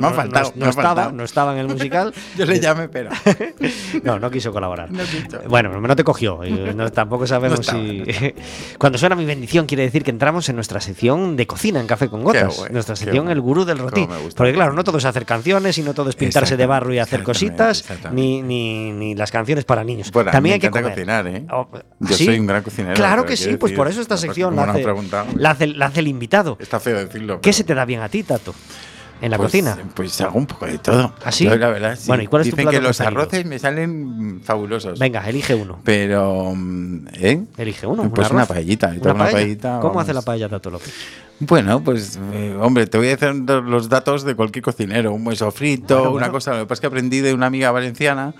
[0.00, 0.68] no,
[1.24, 2.12] estaba, en el musical.
[2.36, 3.10] Yo le llamé, pero.
[4.02, 4.90] No, no quiso colaborar.
[4.90, 5.40] No quiso.
[5.48, 6.40] Bueno, no te cogió.
[6.74, 8.34] no- tampoco sabemos No estaba, si.
[8.78, 12.08] Cuando suena mi bendición, quiere decir que entramos en nuestra sección de cocina en Café
[12.08, 12.56] con Gotas.
[12.56, 13.32] bueno, nuestra sección bueno.
[13.32, 14.06] El Gurú del Rotí.
[14.36, 16.98] Porque, claro, no todo es hacer canciones y no todo es pintarse de barro y
[16.98, 20.10] hacer cositas, ni, ni, ni las canciones para niños.
[20.12, 20.92] Bueno, También me hay que comer.
[20.92, 21.44] cocinar, ¿eh?
[21.52, 21.68] Oh,
[22.00, 22.24] Yo ¿sí?
[22.26, 22.94] soy un gran cocinero.
[22.94, 24.84] Claro que sí, pues por eso esta sección la hace,
[25.36, 26.56] la hace- la hace el invitado.
[26.60, 27.40] Está feo decirlo.
[27.40, 28.54] ¿Qué se te da bien a ti, Tato?
[29.22, 29.76] En la Pues, cocina.
[29.94, 31.12] Pues hago un poco de todo.
[31.22, 31.44] ¿Ah, sí?
[31.44, 32.06] Yo, la verdad, sí.
[32.08, 34.98] Bueno, ¿y cuál es tu Dicen plato que los arroces me salen fabulosos.
[34.98, 35.78] Venga, elige uno.
[35.84, 37.44] Pero, mm, ¿eh?
[37.58, 38.02] Elige uno.
[38.04, 38.56] un Pues una arroz.
[38.56, 38.94] paellita.
[38.98, 39.68] ¿Una Una paellita.
[39.80, 40.02] ¿Cómo vamos.
[40.04, 40.94] hace la paella Tato López?
[41.38, 45.12] Bueno, pues, eh, hombre, te voy a decir los datos de cualquier cocinero.
[45.12, 46.52] Un buen sofrito, Bueno, una cosa.
[46.52, 48.32] Lo que pasa es que aprendí de una amiga valenciana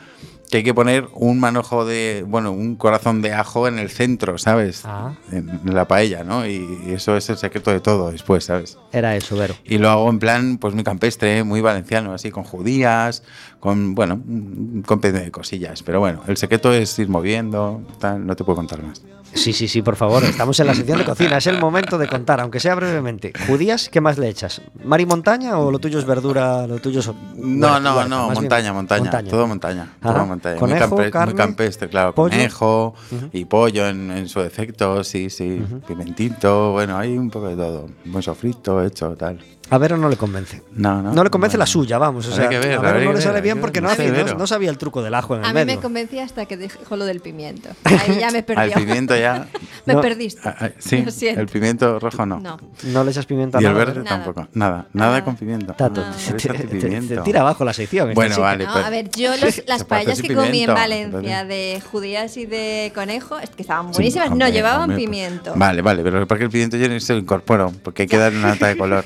[0.50, 4.36] que hay que poner un manojo de, bueno, un corazón de ajo en el centro,
[4.36, 4.82] ¿sabes?
[4.84, 5.14] Ah.
[5.30, 6.46] En la paella, ¿no?
[6.46, 8.76] Y eso es el secreto de todo después, ¿sabes?
[8.92, 9.54] Era eso, Vero.
[9.64, 13.22] Y lo hago en plan, pues muy campestre, muy valenciano, así con judías,
[13.60, 15.82] con, bueno, un compendio de cosillas.
[15.82, 19.02] Pero bueno, el secreto es ir moviendo, tal, no te puedo contar más.
[19.32, 20.24] Sí, sí, sí, por favor.
[20.24, 21.36] Estamos en la sección de cocina.
[21.38, 23.32] Es el momento de contar, aunque sea brevemente.
[23.46, 23.88] ¿Judías?
[23.88, 24.60] ¿Qué más le echas?
[24.84, 26.66] ¿Mar y montaña o lo tuyo es verdura?
[26.66, 27.10] Lo tuyo es.
[27.36, 30.14] No, no, no, bien, montaña, montaña, todo montaña, Ajá.
[30.14, 30.56] todo montaña.
[30.58, 32.30] Conejo, muy, campe- carne, muy campestre, claro, pollo.
[32.30, 32.94] conejo
[33.32, 37.84] y pollo en, en su defecto, sí, sí, pimentito, bueno, hay un poco de todo,
[38.04, 39.38] un buen sofrito hecho, tal.
[39.70, 40.62] A Vero no le convence.
[40.72, 41.12] No, no.
[41.14, 41.62] No le convence bueno.
[41.62, 42.26] la suya, vamos.
[42.26, 44.10] O sea, que ver, a Vero no que le sale ver, bien porque no hace-
[44.10, 45.76] no- no sabía el truco del ajo en el A mí medio.
[45.76, 47.68] me convencía hasta que dijo lo del pimiento.
[47.84, 48.74] Ahí ya me Al perdió.
[48.74, 49.46] pimiento ya.
[49.86, 50.00] me No.
[50.00, 50.40] perdiste.
[50.48, 51.40] ah, ah, sí, Lo siento.
[51.40, 52.40] el pimiento rojo no.
[52.40, 52.58] No.
[52.84, 54.02] No le echas pimiento a Y el nada, verde?
[54.02, 54.10] Nada.
[54.16, 54.48] tampoco.
[54.54, 55.24] Nada, nada Nada.
[55.24, 55.72] con pimiento.
[55.74, 56.10] Tato, No.
[56.10, 57.14] te, Pero échate te- te- pimiento.
[57.14, 58.08] te tira abajo la sección.
[58.10, 58.66] esta Bueno, vale.
[58.66, 62.46] No, pues- a ver, yo los- las paellas que comí en Valencia de judías y
[62.46, 65.52] de conejo, es que estaban buenísimas, no llevaban pues- pimiento.
[65.54, 68.38] Vale, vale, pero para que el pimiento yo se lo incorporo, porque hay que darle
[68.40, 69.04] una nota de color.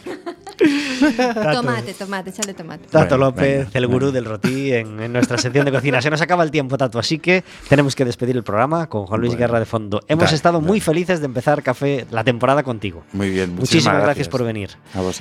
[0.98, 2.86] Tomate, tomate, échale tomate.
[2.88, 4.12] Tato Bueno, López, venga, el gurú venga.
[4.12, 6.00] del rotí en, en nuestra sección de cocina.
[6.02, 9.20] Se nos acaba el tiempo, Tato, así que tenemos que despedir el programa con Juan
[9.20, 10.00] Luis Bueno, Guerra de fondo.
[10.08, 13.04] Hemos estado muy felices de empezar Café la temporada contigo.
[13.12, 14.70] Muy bien, Muchísimas muchísimas gracias por venir.
[14.94, 15.20] A vosotros.